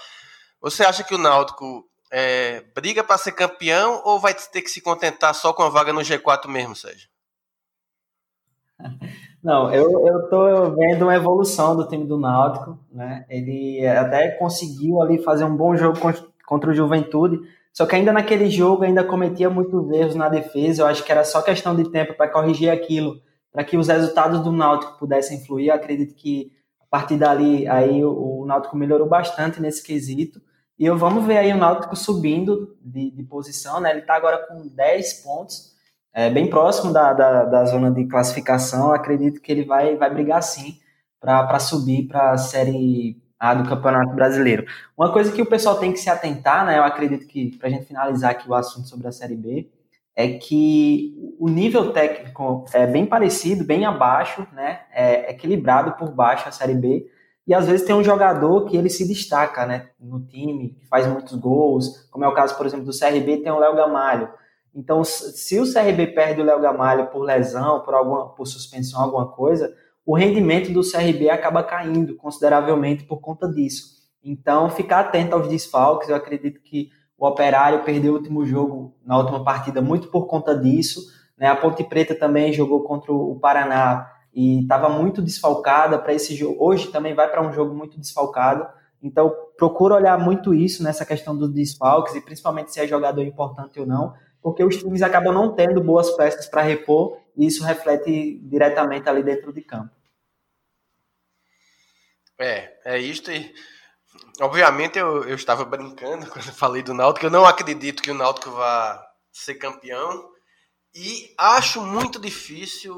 [0.61, 4.81] Você acha que o Náutico é, briga para ser campeão ou vai ter que se
[4.81, 7.09] contentar só com a vaga no G4 mesmo, Sérgio?
[9.43, 13.27] Não, eu, eu tô vendo uma evolução do time do Náutico, né?
[13.29, 15.99] Ele até conseguiu ali fazer um bom jogo
[16.47, 17.41] contra o Juventude,
[17.73, 20.83] só que ainda naquele jogo ainda cometia muitos erros na defesa.
[20.83, 23.21] Eu acho que era só questão de tempo para corrigir aquilo,
[23.51, 25.69] para que os resultados do Náutico pudessem fluir.
[25.69, 30.41] Eu acredito que a partir dali aí o, Náutico melhorou bastante nesse quesito.
[30.79, 33.91] E eu vamos ver aí o Náutico subindo de, de posição, né?
[33.91, 35.73] Ele está agora com 10 pontos,
[36.13, 38.89] é, bem próximo da, da, da, zona de classificação.
[38.89, 40.79] Eu acredito que ele vai, vai brigar sim
[41.19, 44.65] para subir para a série a do Campeonato Brasileiro.
[44.97, 46.79] Uma coisa que o pessoal tem que se atentar, né?
[46.79, 49.69] Eu acredito que, para a gente finalizar aqui o assunto sobre a Série B,
[50.15, 54.83] é que o nível técnico é bem parecido, bem abaixo, né?
[54.93, 57.05] É equilibrado por baixo a Série B.
[57.45, 59.89] E às vezes tem um jogador que ele se destaca, né?
[59.99, 63.51] No time, que faz muitos gols, como é o caso, por exemplo, do CRB, tem
[63.51, 64.29] o Léo Gamalho.
[64.73, 69.27] Então, se o CRB perde o Léo Gamalho por lesão, por alguma, por suspensão, alguma
[69.27, 69.75] coisa,
[70.05, 74.03] o rendimento do CRB acaba caindo consideravelmente por conta disso.
[74.23, 79.17] Então, ficar atento aos desfalques, eu acredito que o Operário perdeu o último jogo na
[79.17, 81.01] última partida muito por conta disso.
[81.39, 81.47] Né?
[81.47, 86.57] A Ponte Preta também jogou contra o Paraná e estava muito desfalcada para esse jogo.
[86.59, 88.67] Hoje também vai para um jogo muito desfalcado.
[89.03, 93.79] Então, procura olhar muito isso nessa questão dos desfalques e principalmente se é jogador importante
[93.79, 98.39] ou não, porque os times acabam não tendo boas peças para repor e isso reflete
[98.43, 99.91] diretamente ali dentro de campo.
[102.39, 103.55] É, é isto e
[104.41, 107.27] Obviamente eu, eu estava brincando quando falei do Náutico.
[107.27, 110.31] Eu não acredito que o Náutico vá ser campeão.
[110.95, 112.95] E acho muito difícil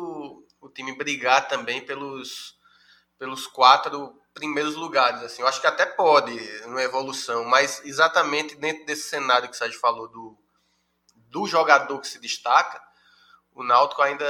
[0.61, 2.55] o time brigar também pelos,
[3.18, 5.22] pelos quatro primeiros lugares.
[5.22, 5.42] Assim.
[5.42, 9.78] Eu acho que até pode, numa evolução, mas exatamente dentro desse cenário que o Sérgio
[9.78, 10.36] falou do,
[11.35, 12.80] do jogador que se destaca,
[13.53, 14.24] o Náutico ainda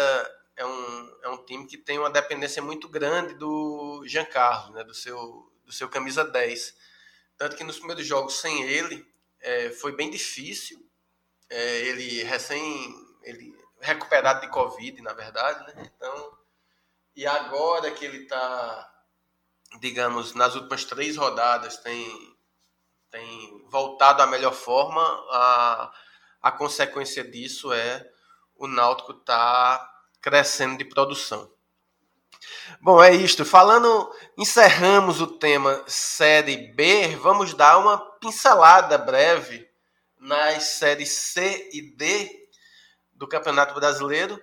[0.57, 4.83] é um, é um time que tem uma dependência muito grande do Jean Carlos, né,
[4.83, 6.75] do, seu, do seu camisa 10.
[7.37, 9.07] Tanto que nos primeiros jogos sem ele
[9.39, 10.79] é, foi bem difícil.
[11.51, 15.93] É, ele recém ele recuperado de Covid, na verdade, né?
[15.95, 16.39] Então,
[17.15, 18.91] e agora que ele está,
[19.79, 22.35] digamos, nas últimas três rodadas, tem,
[23.11, 25.93] tem voltado à melhor forma, a,
[26.45, 28.07] a consequência disso é
[28.55, 29.91] o Náutico tá
[30.21, 31.51] crescendo de produção.
[32.83, 33.47] Bom, é isto.
[33.47, 37.17] Falando, encerramos o tema Série B.
[37.17, 39.67] Vamos dar uma pincelada breve
[40.21, 42.31] nas séries C e D
[43.15, 44.39] do Campeonato Brasileiro.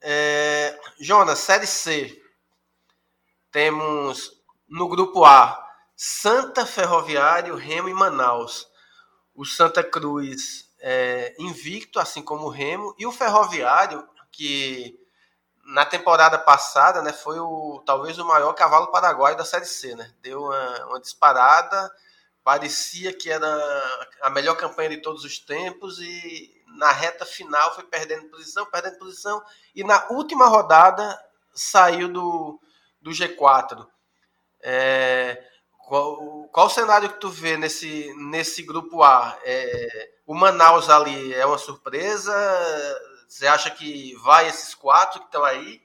[0.00, 2.22] É, Jonas, Série C.
[3.50, 4.30] Temos
[4.68, 5.60] no grupo A
[5.96, 8.68] Santa Ferroviário, Remo e Manaus.
[9.34, 14.98] O Santa Cruz é, invicto, assim como o Remo, e o Ferroviário, que
[15.64, 20.12] na temporada passada, né, foi o talvez o maior cavalo paraguaio da Série C, né?
[20.20, 21.88] Deu uma, uma, disparada,
[22.42, 23.46] parecia que era
[24.22, 28.98] a melhor campanha de todos os tempos e na reta final foi perdendo posição, perdendo
[28.98, 29.40] posição
[29.74, 31.16] e na última rodada
[31.54, 32.60] saiu do,
[33.00, 33.86] do G4.
[34.60, 35.44] É,
[35.92, 39.36] qual, qual o cenário que tu vê nesse, nesse grupo A?
[39.44, 42.32] É, o Manaus ali é uma surpresa?
[43.28, 45.82] Você acha que vai esses quatro que estão aí?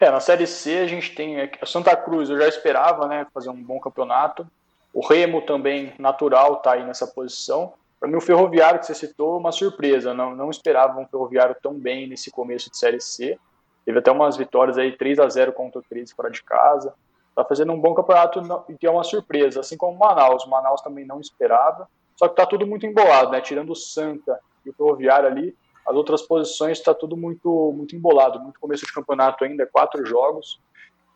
[0.00, 3.50] É, na Série C a gente tem a Santa Cruz, eu já esperava, né, fazer
[3.50, 4.44] um bom campeonato.
[4.92, 7.72] O Remo também, natural, tá aí nessa posição.
[8.00, 10.12] Para mim, o Ferroviário que você citou, uma surpresa.
[10.12, 13.38] Não, não esperava um Ferroviário tão bem nesse começo de Série C.
[13.84, 16.92] Teve até umas vitórias aí, 3 a 0 contra o 13 fora de casa.
[17.38, 20.44] Tá fazendo um bom campeonato e é uma surpresa, assim como Manaus.
[20.44, 21.88] Manaus também não esperava.
[22.16, 23.40] Só que tá tudo muito embolado, né?
[23.40, 28.40] Tirando o Santa e o Ferroviário ali, as outras posições está tudo muito, muito embolado,
[28.40, 30.60] muito começo de campeonato ainda, quatro jogos.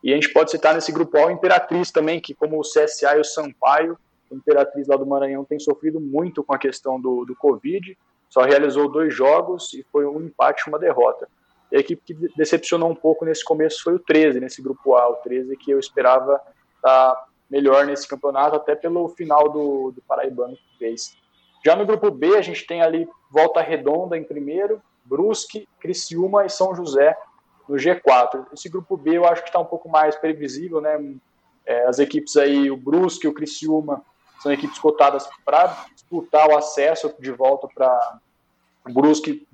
[0.00, 3.16] E a gente pode citar nesse grupo A o Imperatriz também, que como o CSA
[3.16, 3.98] e o Sampaio,
[4.30, 7.98] o Imperatriz lá do Maranhão tem sofrido muito com a questão do, do Covid,
[8.30, 11.28] só realizou dois jogos e foi um empate e uma derrota.
[11.72, 15.08] E a equipe que decepcionou um pouco nesse começo foi o 13, nesse grupo A,
[15.08, 16.34] o 13 que eu esperava
[16.76, 21.16] estar tá melhor nesse campeonato, até pelo final do, do Paraibano que fez.
[21.64, 26.50] Já no grupo B, a gente tem ali Volta Redonda em primeiro, Brusque, Criciúma e
[26.50, 27.16] São José
[27.66, 28.46] no G4.
[28.52, 30.98] Esse grupo B eu acho que está um pouco mais previsível, né?
[31.64, 34.04] É, as equipes aí, o Brusque o Criciúma,
[34.42, 38.18] são equipes cotadas para disputar o acesso de volta para
[38.86, 39.46] o Brusque,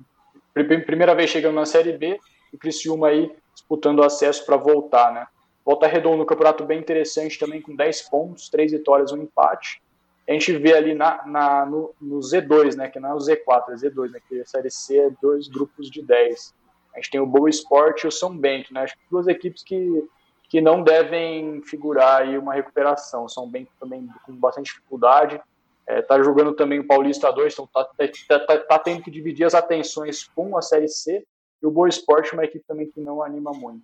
[0.53, 2.19] primeira vez chegando na Série B,
[2.53, 5.27] e Criciúma aí disputando acesso para voltar, né?
[5.65, 9.81] Volta Redonda no campeonato bem interessante também, com 10 pontos, 3 vitórias, um empate
[10.29, 13.69] a gente vê ali na, na no, no, Z2, né, que não é o Z4,
[13.69, 16.53] é Z2, né, que a Série C é dois grupos de 10.
[16.93, 19.63] A gente tem o Boa Esporte e o São Bento, né, acho que duas equipes
[19.63, 20.07] que,
[20.47, 23.27] que não devem figurar aí uma recuperação.
[23.27, 25.41] São Bento também com bastante dificuldade,
[25.89, 29.43] é, tá jogando também o Paulista 2, então tá, tá, tá, tá, tendo que dividir
[29.43, 31.25] as atenções com a Série C,
[31.61, 33.83] e o Boa Esporte uma equipe também que não anima muito.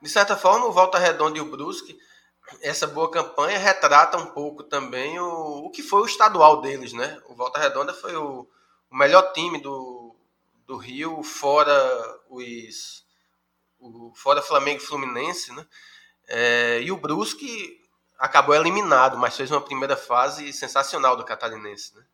[0.00, 1.98] De certa forma, o Volta Redonda e o Brusque
[2.62, 7.20] essa boa campanha retrata um pouco também o, o que foi o estadual deles, né?
[7.26, 8.48] O Volta Redonda foi o,
[8.90, 10.16] o melhor time do,
[10.66, 11.72] do Rio, fora
[12.28, 13.04] os
[13.78, 15.66] o, fora Flamengo e Fluminense, né?
[16.28, 17.79] É, e o Brusque
[18.20, 22.04] acabou eliminado, mas fez uma primeira fase sensacional do Catarinense, né?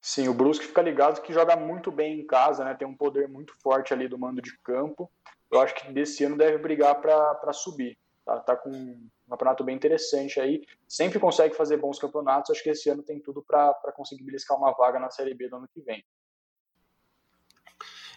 [0.00, 2.74] Sim, o Brusque fica ligado que joga muito bem em casa, né?
[2.74, 5.08] Tem um poder muito forte ali do mando de campo.
[5.48, 7.96] Eu acho que desse ano deve brigar para subir.
[8.24, 10.66] Tá, tá com um campeonato bem interessante aí.
[10.88, 12.50] Sempre consegue fazer bons campeonatos.
[12.50, 15.56] Acho que esse ano tem tudo para conseguir beliscar uma vaga na Série B do
[15.56, 16.04] ano que vem.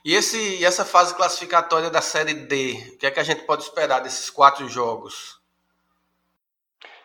[0.04, 3.44] E, esse, e essa fase classificatória da Série D, o que é que a gente
[3.44, 5.45] pode esperar desses quatro jogos?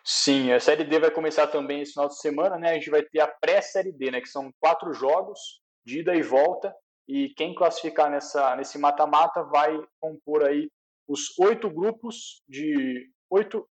[0.03, 2.71] Sim, a Série D vai começar também esse final de semana, né?
[2.71, 4.19] A gente vai ter a pré-Série D, né?
[4.19, 5.39] Que são quatro jogos
[5.85, 6.73] de ida e volta.
[7.07, 10.69] E quem classificar nessa, nesse mata-mata vai compor aí
[11.07, 13.67] os oito grupos de oito,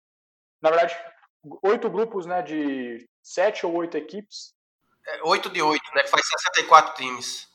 [0.62, 0.96] na verdade,
[1.64, 2.42] oito grupos, né?
[2.42, 4.54] De sete ou oito equipes.
[5.08, 6.04] É, oito de oito, né?
[6.04, 7.48] Que faz 64 times.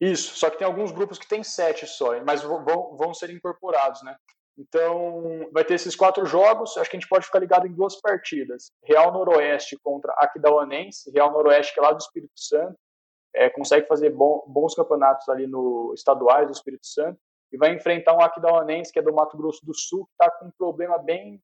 [0.00, 4.02] Isso, só que tem alguns grupos que tem sete só, mas vão, vão ser incorporados,
[4.02, 4.16] né?
[4.58, 6.76] Então, vai ter esses quatro jogos.
[6.78, 11.10] Acho que a gente pode ficar ligado em duas partidas: Real Noroeste contra Aquidauanense.
[11.10, 12.76] Real Noroeste, que é lá do Espírito Santo,
[13.34, 17.18] é, consegue fazer bom, bons campeonatos ali no estaduais do Espírito Santo.
[17.52, 20.46] E vai enfrentar um Aquidauanense, que é do Mato Grosso do Sul, que está com
[20.46, 21.40] um problema bem,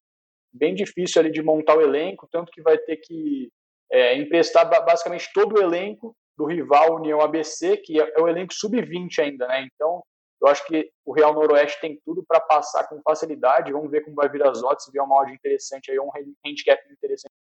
[0.51, 3.49] bem difícil ali de montar o elenco, tanto que vai ter que
[3.91, 8.53] é, emprestar basicamente todo o elenco do rival União ABC, que é, é o elenco
[8.53, 9.67] sub-20 ainda, né?
[9.73, 10.03] Então,
[10.43, 13.71] eu acho que o Real Noroeste tem tudo para passar com facilidade.
[13.71, 16.09] Vamos ver como vai vir as odds, se vier uma odd interessante aí, um
[16.45, 17.33] handicap interessante.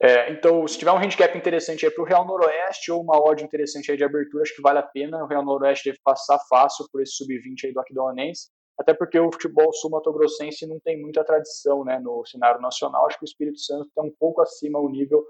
[0.00, 3.44] É, então, se tiver um handicap interessante aí para o Real Noroeste ou uma odd
[3.44, 5.22] interessante aí de abertura, acho que vale a pena.
[5.22, 8.48] O Real Noroeste deve passar fácil por esse sub-20 aí do Aquidauanense,
[8.80, 13.06] até porque o futebol sul-mato-grossense não tem muita tradição né, no cenário nacional.
[13.06, 15.22] Acho que o Espírito Santo está um pouco acima o nível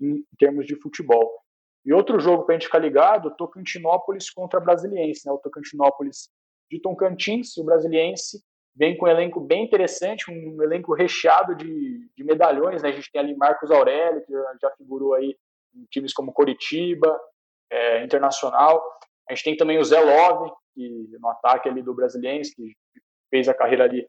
[0.00, 1.42] em termos de futebol.
[1.84, 5.32] E outro jogo para a gente ficar ligado, Tocantinópolis contra Brasiliense, né?
[5.32, 6.30] O Tocantinópolis
[6.70, 8.42] de Tocantins, o Brasiliense
[8.74, 12.88] vem com um elenco bem interessante, um elenco recheado de, de medalhões, né?
[12.88, 15.36] A gente tem ali Marcos Aurélio, que já, figurou aí
[15.74, 17.20] em times como Coritiba,
[17.70, 18.82] é, Internacional.
[19.28, 22.72] A gente tem também o Zé Love, que no ataque ali do Brasiliense, que
[23.28, 24.06] fez a carreira ali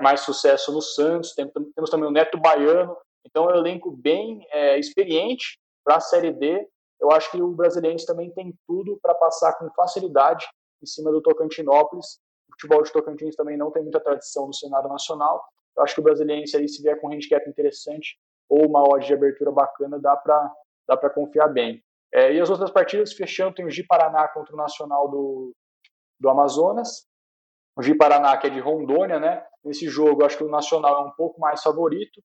[0.00, 1.34] mais, sucesso no Santos.
[1.34, 2.96] Tem, temos também o Neto Baiano.
[3.24, 6.66] Então é um elenco bem é, experiente para a Série D
[7.00, 10.46] eu acho que o Brasiliense também tem tudo para passar com facilidade
[10.82, 12.18] em cima do Tocantinópolis.
[12.48, 15.44] O futebol de Tocantins também não tem muita tradição no cenário nacional.
[15.76, 18.18] Eu acho que o Brasiliense aí, se vier com um handicap interessante
[18.48, 20.52] ou uma odd de abertura bacana, dá para
[20.86, 21.84] dá para confiar bem.
[22.12, 25.54] É, e as outras partidas, fechando, tem o Gi Paraná contra o Nacional do,
[26.18, 27.06] do Amazonas.
[27.76, 29.44] O Gi Paraná, que é de Rondônia, né?
[29.62, 32.22] Nesse jogo, acho que o Nacional é um pouco mais favorito.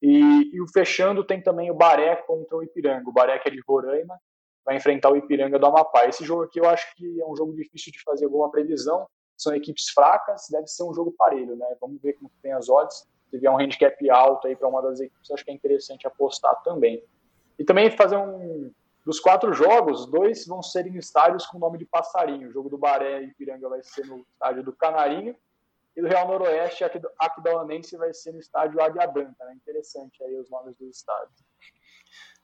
[0.00, 3.08] E, e o fechando tem também o Baré contra o Ipiranga.
[3.08, 4.18] O Baré que é de Roraima
[4.64, 6.06] vai enfrentar o Ipiranga do Amapá.
[6.06, 9.08] Esse jogo aqui eu acho que é um jogo difícil de fazer alguma previsão.
[9.36, 11.66] São equipes fracas, deve ser um jogo parelho, né?
[11.80, 13.06] Vamos ver como tem as odds.
[13.30, 16.60] Se vier um handicap alto aí para uma das equipes, acho que é interessante apostar
[16.62, 17.02] também.
[17.58, 18.70] E também fazer um
[19.04, 22.48] dos quatro jogos, dois vão ser em estádios com o nome de passarinho.
[22.48, 25.34] O jogo do Baré e Ipiranga vai ser no estádio do Canarinho
[25.98, 26.84] e do Real Noroeste,
[27.18, 29.44] Aquidauanense vai ser no estádio Águia Branca.
[29.44, 29.54] Né?
[29.54, 31.44] Interessante aí os nomes dos estádios.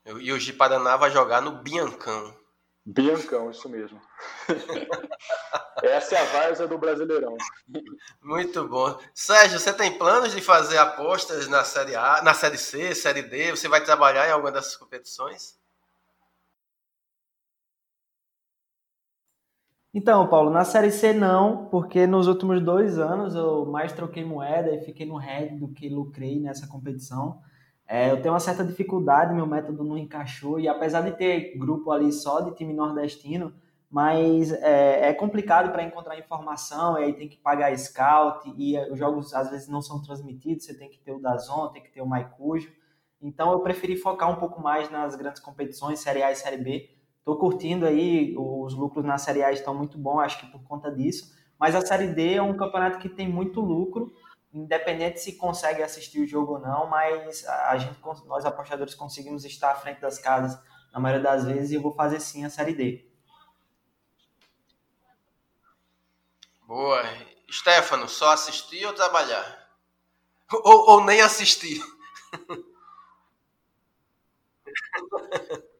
[0.05, 2.37] E o Gi Paraná vai jogar no Biancão.
[2.85, 4.03] Biancão, isso mesmo.
[5.83, 7.37] Essa é a várzea do Brasileirão.
[8.21, 8.99] Muito bom.
[9.15, 13.53] Sérgio, você tem planos de fazer apostas na Série A, na Série C, Série D?
[13.53, 15.57] Você vai trabalhar em alguma dessas competições?
[19.97, 24.75] Então, Paulo, na Série C não, porque nos últimos dois anos eu mais troquei moeda
[24.75, 27.41] e fiquei no red do que lucrei nessa competição.
[27.87, 31.93] É, eu tenho uma certa dificuldade, meu método não encaixou, e apesar de ter grupo
[31.93, 33.55] ali só de time nordestino,
[33.89, 38.99] mas é, é complicado para encontrar informação, e aí tem que pagar scout, e os
[38.99, 42.03] jogos às vezes não são transmitidos, você tem que ter o Dazon, tem que ter
[42.03, 42.69] o Maicujo.
[43.23, 46.91] Então eu preferi focar um pouco mais nas grandes competições, Série A e Série B,
[47.25, 50.93] Estou curtindo aí, os lucros na Série A estão muito bons, acho que por conta
[50.93, 51.35] disso.
[51.59, 54.15] Mas a Série D é um campeonato que tem muito lucro,
[54.53, 59.71] independente se consegue assistir o jogo ou não, mas a gente, nós apostadores conseguimos estar
[59.71, 60.61] à frente das casas
[60.93, 63.09] na maioria das vezes e eu vou fazer sim a Série D.
[66.67, 67.03] Boa.
[67.51, 69.67] Stefano, só assistir ou trabalhar?
[70.53, 71.83] Ou, ou nem assistir?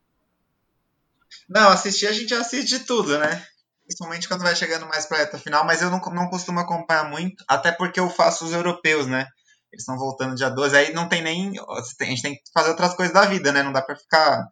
[1.49, 3.47] Não, assistir a gente assiste de tudo, né?
[3.85, 7.45] Principalmente quando vai chegando mais pra reta final, mas eu não, não costumo acompanhar muito,
[7.49, 9.27] até porque eu faço os europeus, né?
[9.71, 11.53] Eles estão voltando dia 12, aí não tem nem.
[11.59, 13.63] A gente tem que fazer outras coisas da vida, né?
[13.63, 14.47] Não dá pra ficar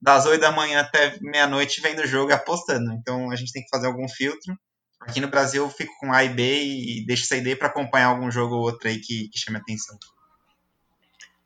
[0.00, 2.92] das 8 da manhã até meia-noite vendo o jogo e apostando.
[2.92, 4.54] Então a gente tem que fazer algum filtro.
[5.00, 8.06] Aqui no Brasil eu fico com A e B e deixo essa ideia para acompanhar
[8.06, 9.98] algum jogo ou outro aí que, que chame atenção.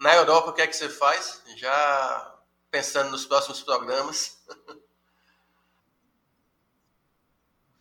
[0.00, 1.42] Na Europa, o que é que você faz?
[1.56, 2.37] Já
[2.70, 4.36] pensando nos próximos programas?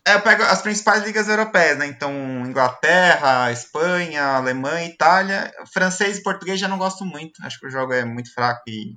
[0.08, 1.84] É, eu pego as principais ligas europeias, né?
[1.84, 2.10] Então,
[2.46, 5.52] Inglaterra, Espanha, Alemanha, Itália.
[5.70, 7.44] Francês e português já não gosto muito.
[7.44, 8.94] Acho que o jogo é muito fraco e.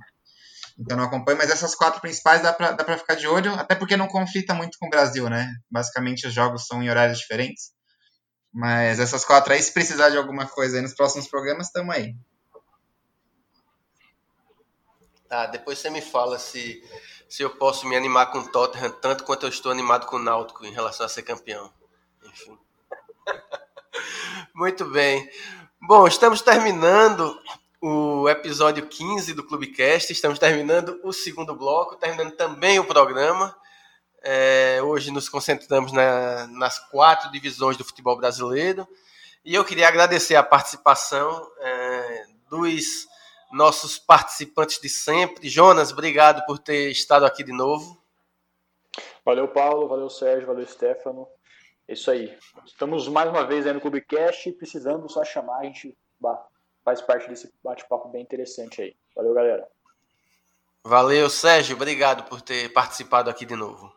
[0.78, 3.74] Então não acompanho, mas essas quatro principais dá pra, dá pra ficar de olho, até
[3.74, 5.50] porque não conflita muito com o Brasil, né?
[5.70, 7.72] Basicamente os jogos são em horários diferentes.
[8.50, 12.14] Mas essas quatro aí, se precisar de alguma coisa nos próximos programas, estamos aí.
[15.32, 16.84] Tá, depois você me fala se
[17.26, 20.22] se eu posso me animar com o Tottenham tanto quanto eu estou animado com o
[20.22, 21.72] Náutico em relação a ser campeão.
[22.22, 22.58] Enfim.
[24.54, 25.26] Muito bem.
[25.80, 27.34] Bom, estamos terminando
[27.80, 33.56] o episódio 15 do Clubecast, estamos terminando o segundo bloco, terminando também o programa.
[34.22, 38.86] É, hoje nos concentramos na, nas quatro divisões do futebol brasileiro
[39.42, 43.10] e eu queria agradecer a participação é, dos
[43.52, 45.48] nossos participantes de sempre.
[45.48, 48.00] Jonas, obrigado por ter estado aqui de novo.
[49.24, 51.28] Valeu, Paulo, valeu, Sérgio, valeu, Stefano.
[51.86, 52.36] É isso aí.
[52.64, 55.96] Estamos mais uma vez aí no Clubecast e precisando só chamar, a gente
[56.84, 58.96] faz parte desse bate-papo bem interessante aí.
[59.14, 59.68] Valeu, galera.
[60.84, 63.92] Valeu, Sérgio, obrigado por ter participado aqui de novo.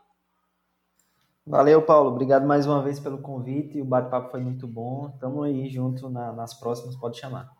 [1.47, 2.09] Valeu, Paulo.
[2.09, 3.79] Obrigado mais uma vez pelo convite.
[3.79, 5.11] O bate-papo foi muito bom.
[5.13, 7.51] Estamos aí junto na, nas próximas, pode chamar.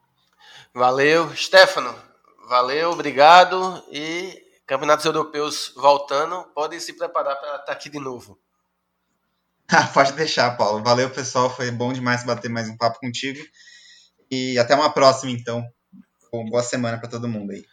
[0.74, 1.96] Valeu, Stefano.
[2.48, 3.84] Valeu, obrigado.
[3.92, 8.40] E campeonatos europeus voltando, podem se preparar para estar aqui de novo.
[9.68, 10.84] Ah, pode deixar, Paulo.
[10.84, 11.50] Valeu, pessoal.
[11.50, 13.44] Foi bom demais bater mais um papo contigo.
[14.30, 15.64] E até uma próxima, então.
[16.50, 17.66] Boa semana para todo mundo aí.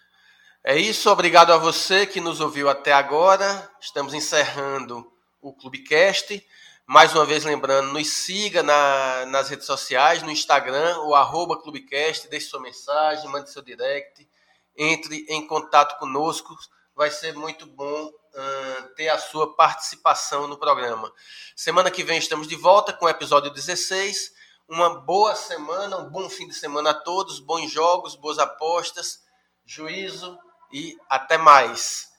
[0.64, 3.68] É isso, obrigado a você que nos ouviu até agora.
[3.80, 5.04] Estamos encerrando
[5.40, 6.40] o Clubecast.
[6.86, 12.28] Mais uma vez lembrando, nos siga na, nas redes sociais, no Instagram, o arroba Clubecast,
[12.28, 14.28] deixe sua mensagem, mande seu direct,
[14.76, 16.56] entre em contato conosco,
[16.94, 21.12] vai ser muito bom uh, ter a sua participação no programa.
[21.54, 24.32] Semana que vem estamos de volta com o episódio 16.
[24.68, 29.20] Uma boa semana, um bom fim de semana a todos, bons jogos, boas apostas,
[29.64, 30.36] juízo
[30.72, 32.11] e até mais.